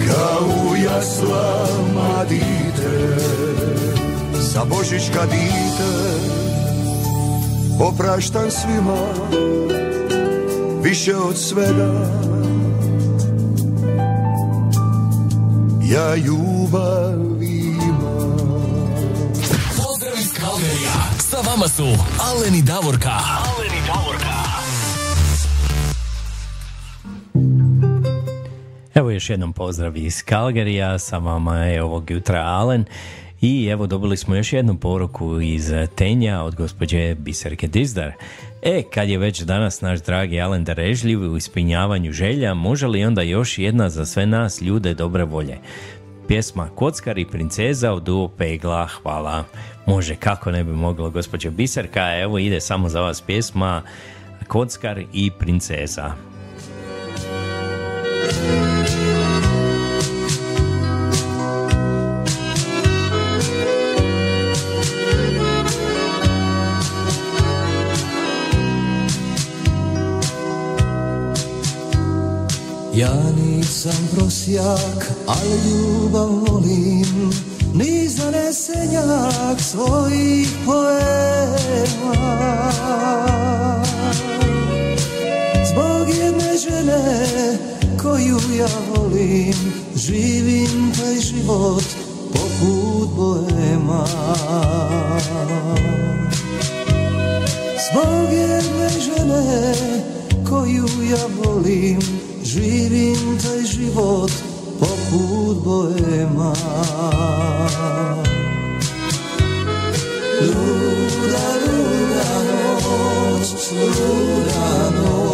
[0.07, 3.17] Kao jaslama dite
[4.33, 5.95] za Božić kad ide
[7.81, 9.07] opraštam svima
[10.83, 11.93] više od svega.
[15.83, 17.14] Ja ljubav
[21.45, 21.85] Sa vama su
[22.21, 23.11] Alen i Davorka.
[23.11, 24.35] Alen i Davorka.
[28.95, 32.85] Evo još jednom pozdrav iz Kalgerija, sa vama je ovog jutra Alen
[33.41, 38.13] i evo dobili smo još jednu poruku iz Tenja od gospođe Biserke Dizdar.
[38.63, 43.23] E, kad je već danas naš dragi Alen darežljiv u ispunjavanju želja, može li onda
[43.23, 45.59] još jedna za sve nas ljude dobre volje?
[46.29, 49.45] Pjesma Kockar i princeza od duo Pegla, hvala.
[49.87, 53.83] Može, kako ne bi moglo, gospođo Biserka, evo ide samo za vas pjesma
[54.49, 56.13] Kockar i princeza.
[72.95, 73.44] Ja
[73.85, 77.31] nisam prosjak, ali ljubav volim.
[77.75, 82.15] Ni zanesenjak svojih poema.
[85.71, 87.29] Zbog jedne žene
[88.03, 91.85] koju ja volim Živim taj život
[92.33, 94.07] poput boema.
[97.91, 100.14] Zbog jedne žene
[100.55, 102.01] koju ja volim.
[102.45, 104.31] Živim taj život
[104.81, 106.55] poput boema
[110.41, 115.31] Luda, luda noć, luda noć.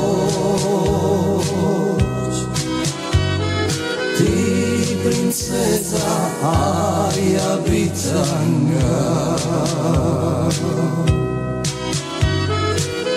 [4.18, 6.10] Ti princeza,
[6.42, 9.00] a ja bitanga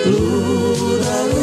[0.06, 1.43] Luda, luda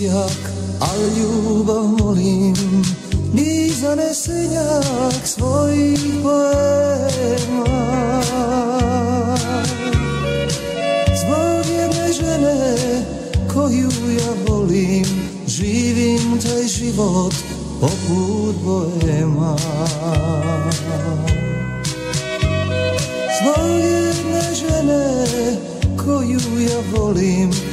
[0.00, 2.54] prosjak, al ljubav molim
[3.32, 7.64] Ni zanesenjak svojih poema
[11.20, 12.76] Zbog jedne žene
[13.54, 15.06] koju ja volim
[15.46, 17.34] Živim taj život
[17.80, 19.56] poput boema
[23.40, 25.26] Zbog jedne žene
[25.96, 27.69] koju ja volim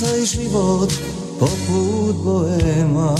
[0.00, 0.92] taj život
[1.38, 3.12] poput boema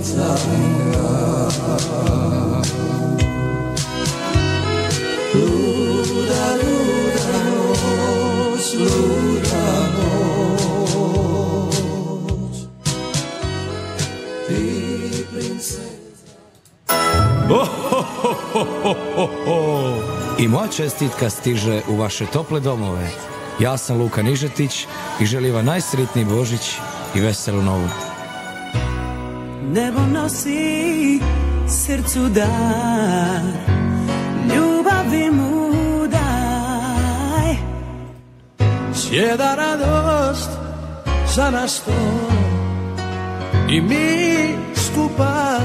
[0.00, 0.36] Luda,
[6.56, 8.68] luda noć,
[14.48, 15.82] Ti princeza
[20.38, 23.10] I moja čestitka stiže u vaše tople domove.
[23.58, 24.86] Ja sam Luka Nižetić
[25.20, 26.76] i želim vam najsretniji Božić
[27.14, 28.09] i veselu novu.
[29.70, 31.20] Nebo nosi
[31.66, 33.42] srcu dar.
[34.50, 37.54] Ljubavi mu daj.
[38.94, 40.50] Sjeda radost
[41.34, 41.94] za nas to.
[43.68, 45.59] I mi skupa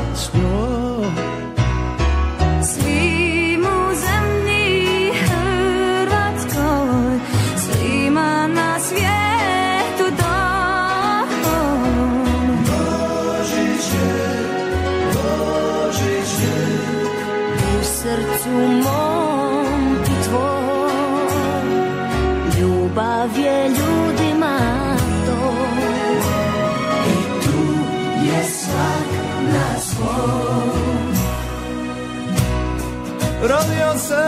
[34.07, 34.27] se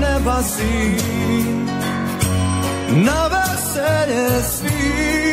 [0.00, 1.66] neba sin
[3.04, 5.25] Na veselje svim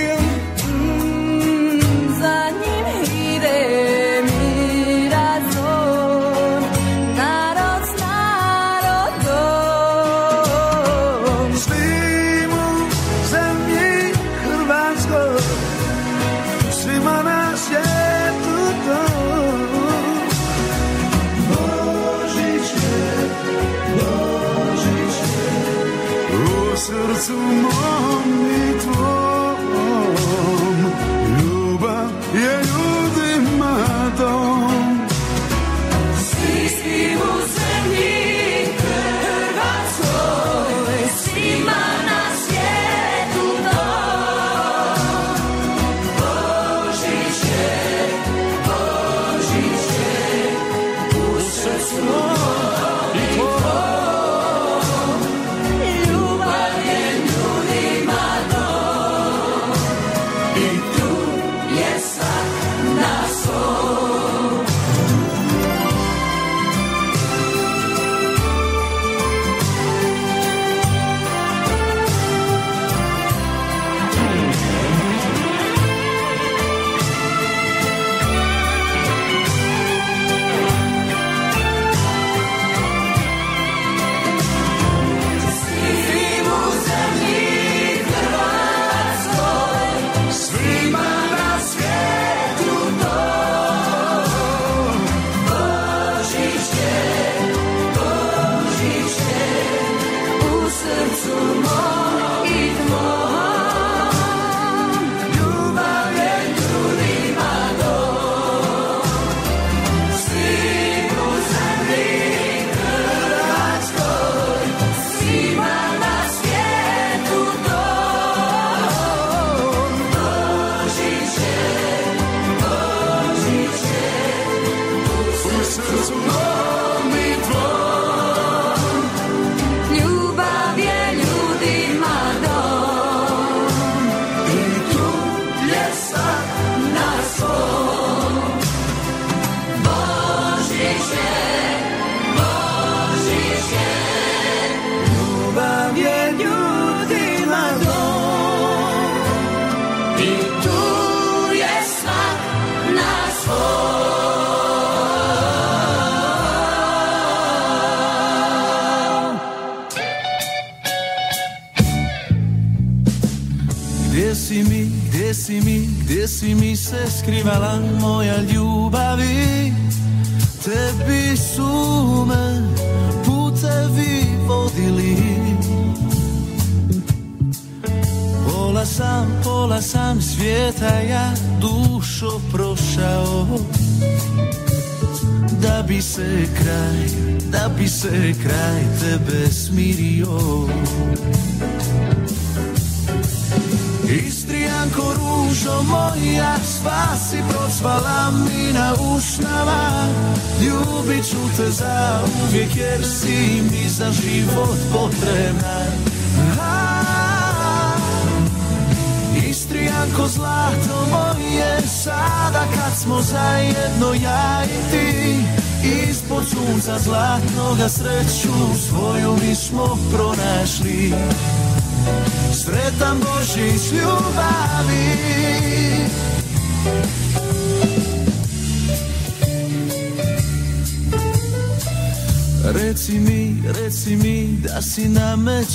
[167.54, 167.93] se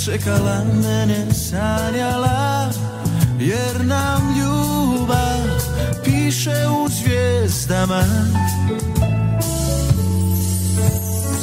[0.05, 2.69] čekala, mene sanjala
[3.39, 5.39] Jer nam ljubav
[6.03, 8.03] piše u zvijezdama.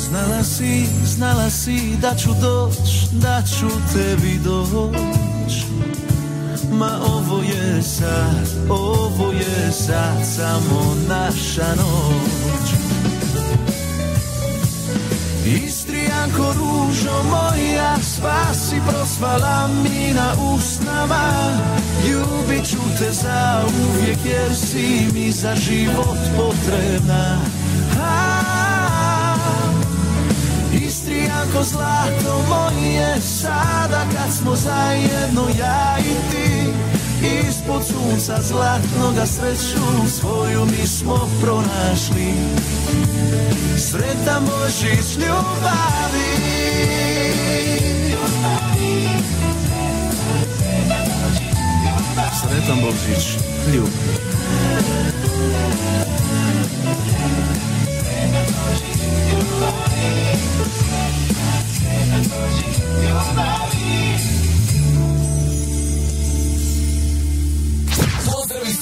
[0.09, 5.53] Znala si, znala si da ću doć, da ću tebi doć.
[6.73, 12.71] Ma ovo je sad, ovo je sad samo naša noć.
[15.47, 16.55] Istrijanko
[17.23, 21.33] moja, spasi prosvala mi na usnama.
[22.09, 27.39] Ljubit ću te za uvijek jer si mi za život potrebna.
[30.73, 36.26] Istrijanko zlato moje, sada kad smo zajedno ja i
[37.67, 42.35] Ispod sunca zlatnoga sreću svoju mi smo pronašli.
[43.79, 46.27] Sretan Božić ljubavi.
[52.41, 53.27] Sretan Božić
[53.75, 54.37] ljubavi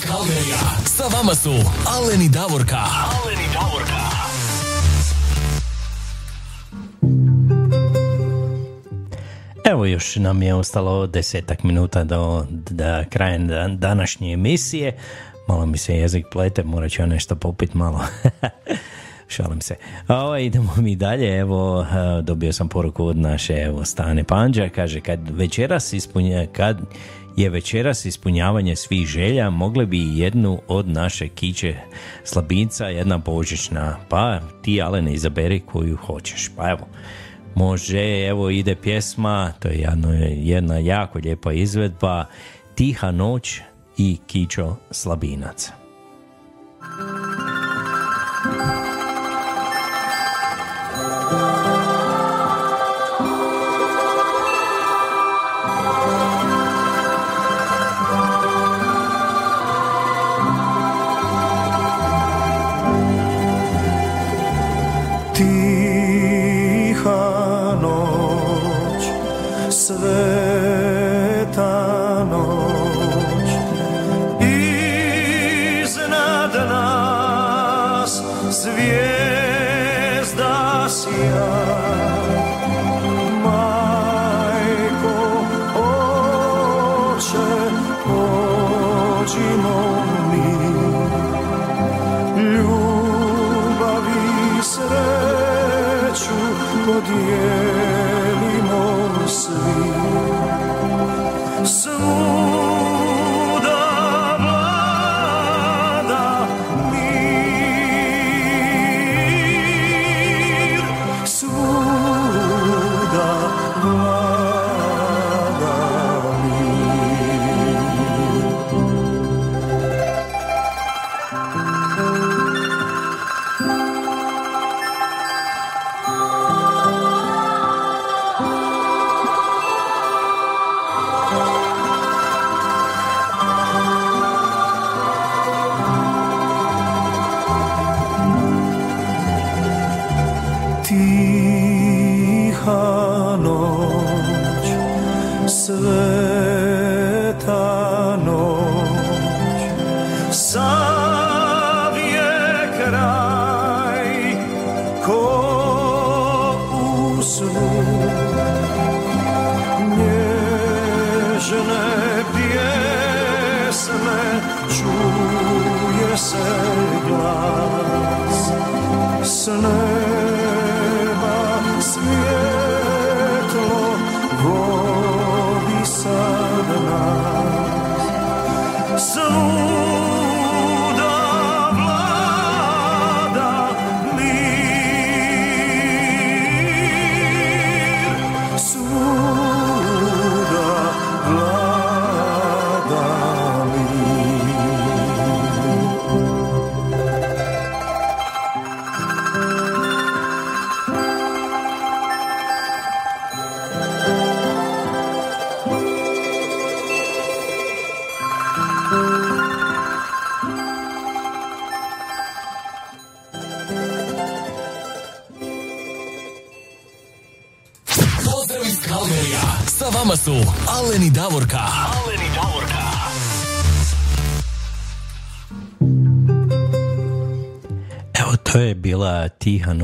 [0.06, 0.58] Kalgerija.
[0.86, 1.50] Sa vama su
[1.86, 2.76] Alen i Davorka.
[2.76, 4.04] Alen i Davorka.
[9.64, 14.96] Evo još nam je ostalo desetak minuta do da kraja dan- današnje emisije.
[15.48, 18.00] Malo mi se jezik plete, morat ću ja nešto popit malo.
[19.28, 19.76] Šalim se.
[20.06, 21.38] A Ovo, idemo mi dalje.
[21.38, 21.86] Evo,
[22.22, 24.68] dobio sam poruku od naše evo, Stane Panđa.
[24.68, 26.80] Kaže, kad večeras ispunja, kad
[27.36, 31.74] je večeras ispunjavanje svih želja, mogle bi jednu od naše kiće
[32.24, 33.96] slabinca, jedna božićna.
[34.08, 36.50] Pa ti, Alene, izaberi koju hoćeš.
[36.56, 36.86] Pa evo,
[37.54, 42.26] Može, evo ide pjesma, to je jedna, jedna jako lijepa izvedba,
[42.74, 43.60] Tiha noć
[43.96, 45.83] i Kičo Slabinac.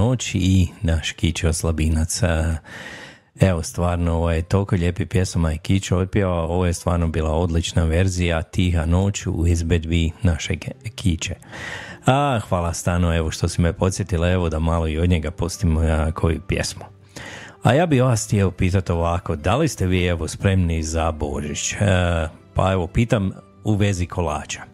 [0.00, 2.22] Noć i naš Kićo Slabinac.
[2.22, 2.56] A,
[3.40, 7.84] Evo, stvarno, ovo je toliko lijepi pjesama i Kićo otpjeva, ovo je stvarno bila odlična
[7.84, 10.64] verzija Tiha noć u izvedbi našeg
[10.94, 11.34] Kiće.
[12.06, 15.80] A, hvala Stano, evo što si me podsjetila, evo da malo i od njega pustimo
[15.80, 16.84] a, koju pjesmu.
[17.62, 21.72] A ja bi vas htio pitati ovako, da li ste vi evo spremni za Božić?
[21.72, 21.76] E,
[22.54, 23.30] pa evo, pitam
[23.64, 24.69] u vezi kolača.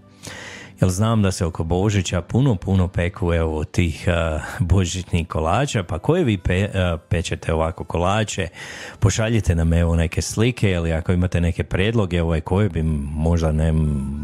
[0.80, 5.98] Jer znam da se oko Božića puno, puno peku evo tih uh, božićnih kolača, pa
[5.98, 8.48] koje vi pe, uh, pečete ovako kolače,
[8.98, 12.82] pošaljite nam evo neke slike ili ako imate neke predloge ovaj, koje bi
[13.12, 13.72] možda ne,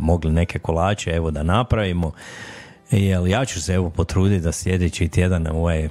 [0.00, 2.12] mogli neke kolače evo da napravimo,
[2.90, 5.88] jer ja ću se evo potruditi da sljedeći tjedan ovaj,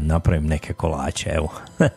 [0.00, 1.52] napravim neke kolače, evo.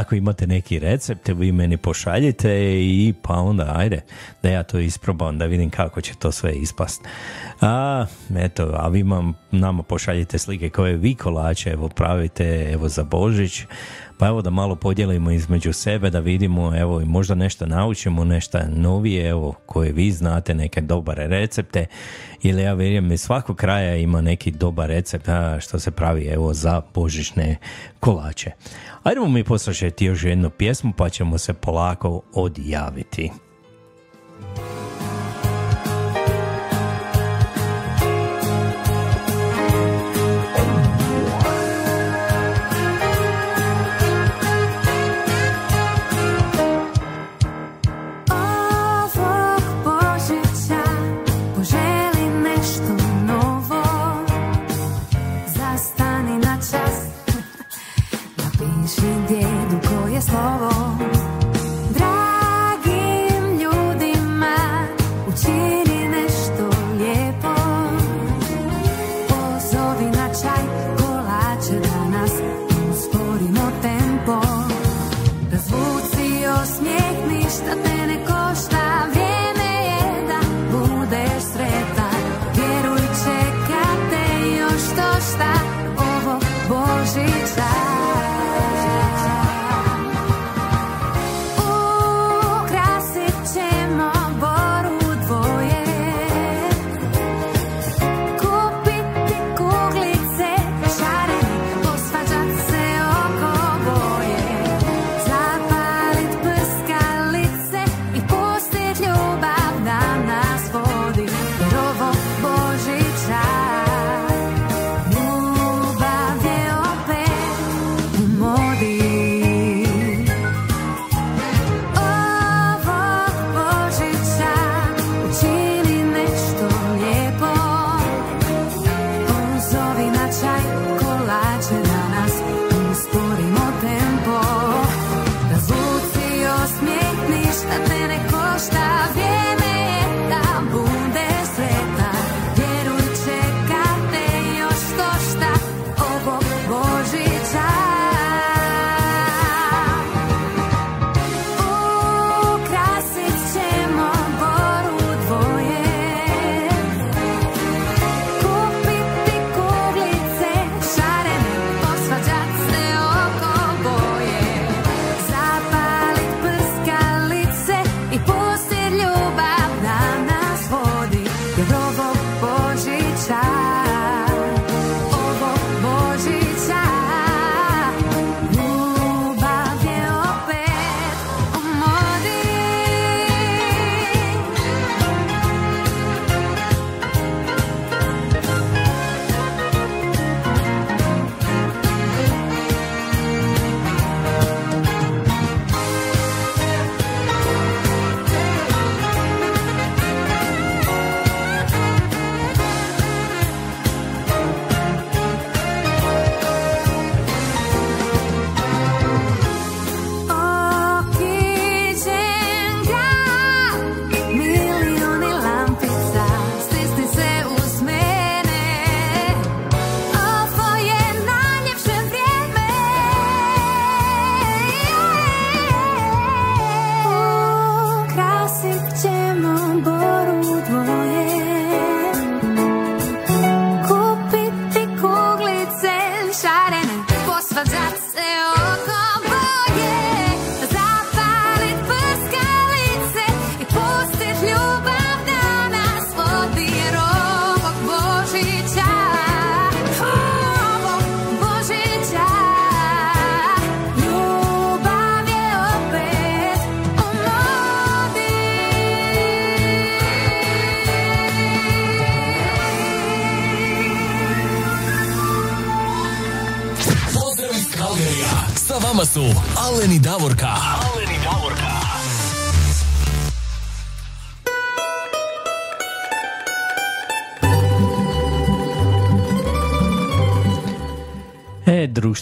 [0.00, 2.50] Ako imate neki recept, vi meni pošaljite
[2.80, 4.00] i pa onda ajde
[4.42, 7.02] da ja to isprobam, da vidim kako će to sve ispast.
[7.60, 9.04] A, eto, a vi
[9.50, 13.62] nama pošaljite slike koje vi kolače evo pravite evo za Božić,
[14.18, 18.58] pa evo da malo podijelimo između sebe, da vidimo, evo i možda nešto naučimo, nešto
[18.68, 21.86] novije, evo, koje vi znate, neke dobare recepte,
[22.42, 26.54] ili ja vjerujem iz svakog kraja ima neki dobar recept a, što se pravi, evo,
[26.54, 27.56] za božićne
[28.00, 28.50] kolače.
[29.02, 33.30] Ajdemo mi poslušati još jednu pjesmu, pa ćemo se polako odjaviti.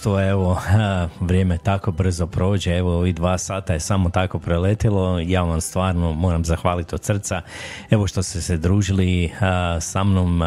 [0.07, 0.61] Evo,
[1.29, 6.13] vrijeme tako brzo prođe, evo, ovih dva sata je samo tako preletilo, ja vam stvarno
[6.13, 7.43] moram zahvaliti od srca,
[7.91, 9.33] evo što ste se družili
[9.81, 10.43] sa mnom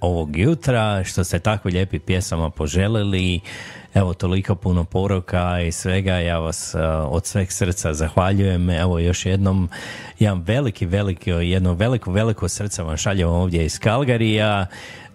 [0.00, 3.40] ovog jutra, što ste tako lijepi pjesama poželili,
[3.94, 6.74] evo, toliko puno poruka i svega, ja vas
[7.08, 9.68] od sveg srca zahvaljujem, evo, još jednom,
[10.18, 14.66] jedan veliki, veliki, jedno veliko, veliko srce vam šaljem ovdje iz Kalgarija,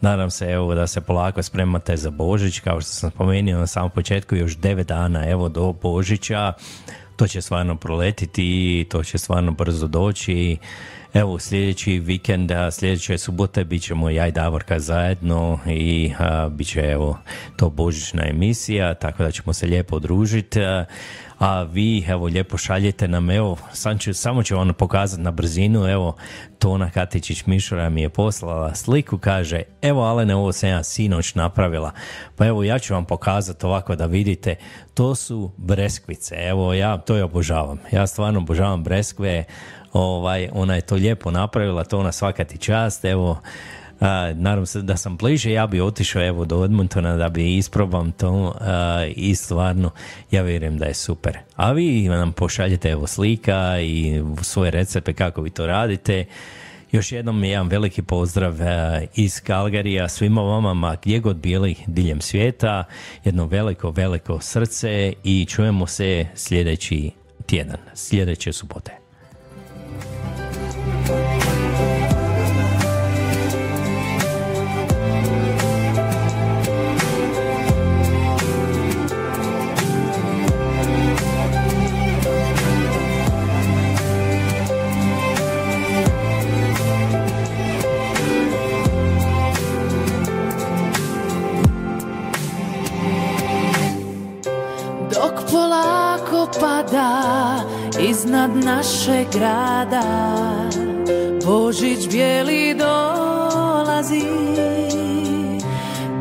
[0.01, 3.89] Nadam se evo da se polako spremate za Božić, kao što sam spomenuo na samom
[3.89, 6.53] početku, još devet dana evo do Božića.
[7.15, 10.57] To će stvarno proletiti to će stvarno brzo doći.
[11.13, 16.79] Evo sljedeći vikend, sljedeće subote bit ćemo ja i Davorka zajedno i a, bit će
[16.79, 17.17] evo
[17.57, 20.59] to božićna emisija, tako da ćemo se lijepo družiti.
[21.39, 25.87] A vi, evo, lijepo šaljete nam, evo, sam ću, samo ću vam pokazati na brzinu,
[25.87, 26.15] evo,
[26.59, 31.91] Tona Katičić Mišura mi je poslala sliku, kaže, evo Alene, ovo sam ja sinoć napravila,
[32.35, 34.55] pa evo ja ću vam pokazati ovako da vidite,
[34.93, 39.43] to su breskvice, evo ja to je obožavam, ja stvarno obožavam breskve,
[39.93, 43.41] ovaj, ona je to lijepo napravila, to ona svaka ti čast, evo,
[43.99, 48.11] a, nadam se da sam bliže, ja bi otišao evo do Edmontona da bi isprobam
[48.11, 49.91] to a, i stvarno
[50.31, 51.37] ja vjerujem da je super.
[51.55, 56.25] A vi nam pošaljete evo slika i svoje recepte kako vi to radite.
[56.91, 58.53] Još jednom jedan veliki pozdrav
[59.15, 62.83] iz Kalgarija svima vama ma gdje god bili diljem svijeta.
[63.23, 67.11] Jedno veliko, veliko srce i čujemo se sljedeći
[67.45, 69.08] tjedan, sljedeće subote.
[98.39, 100.03] Iznad našeg grada.
[101.45, 104.21] Božić bijeli dolazi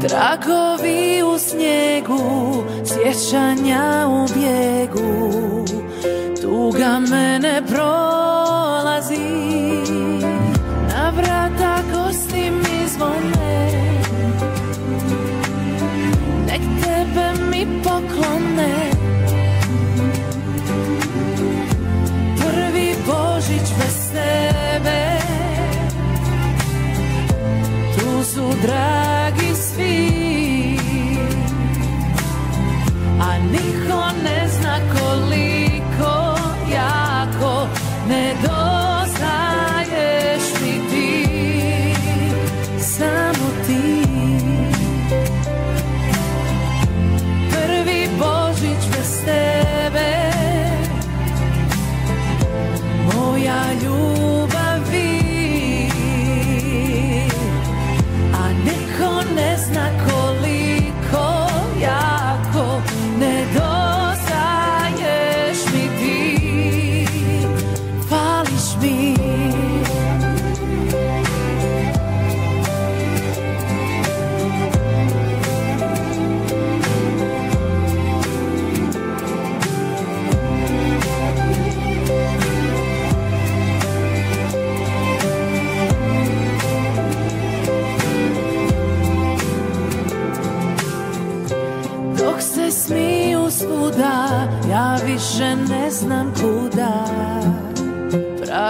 [0.00, 5.64] Tragovi u snijegu, sjećanja u bijegu.
[6.42, 9.18] Tuga mene prolazi
[28.60, 29.07] Tu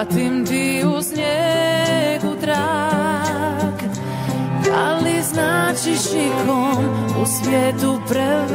[0.09, 3.75] Pratim ti u snijegu trag
[4.65, 6.85] Da li značiš ikom
[7.23, 8.48] u svijetu prevelikom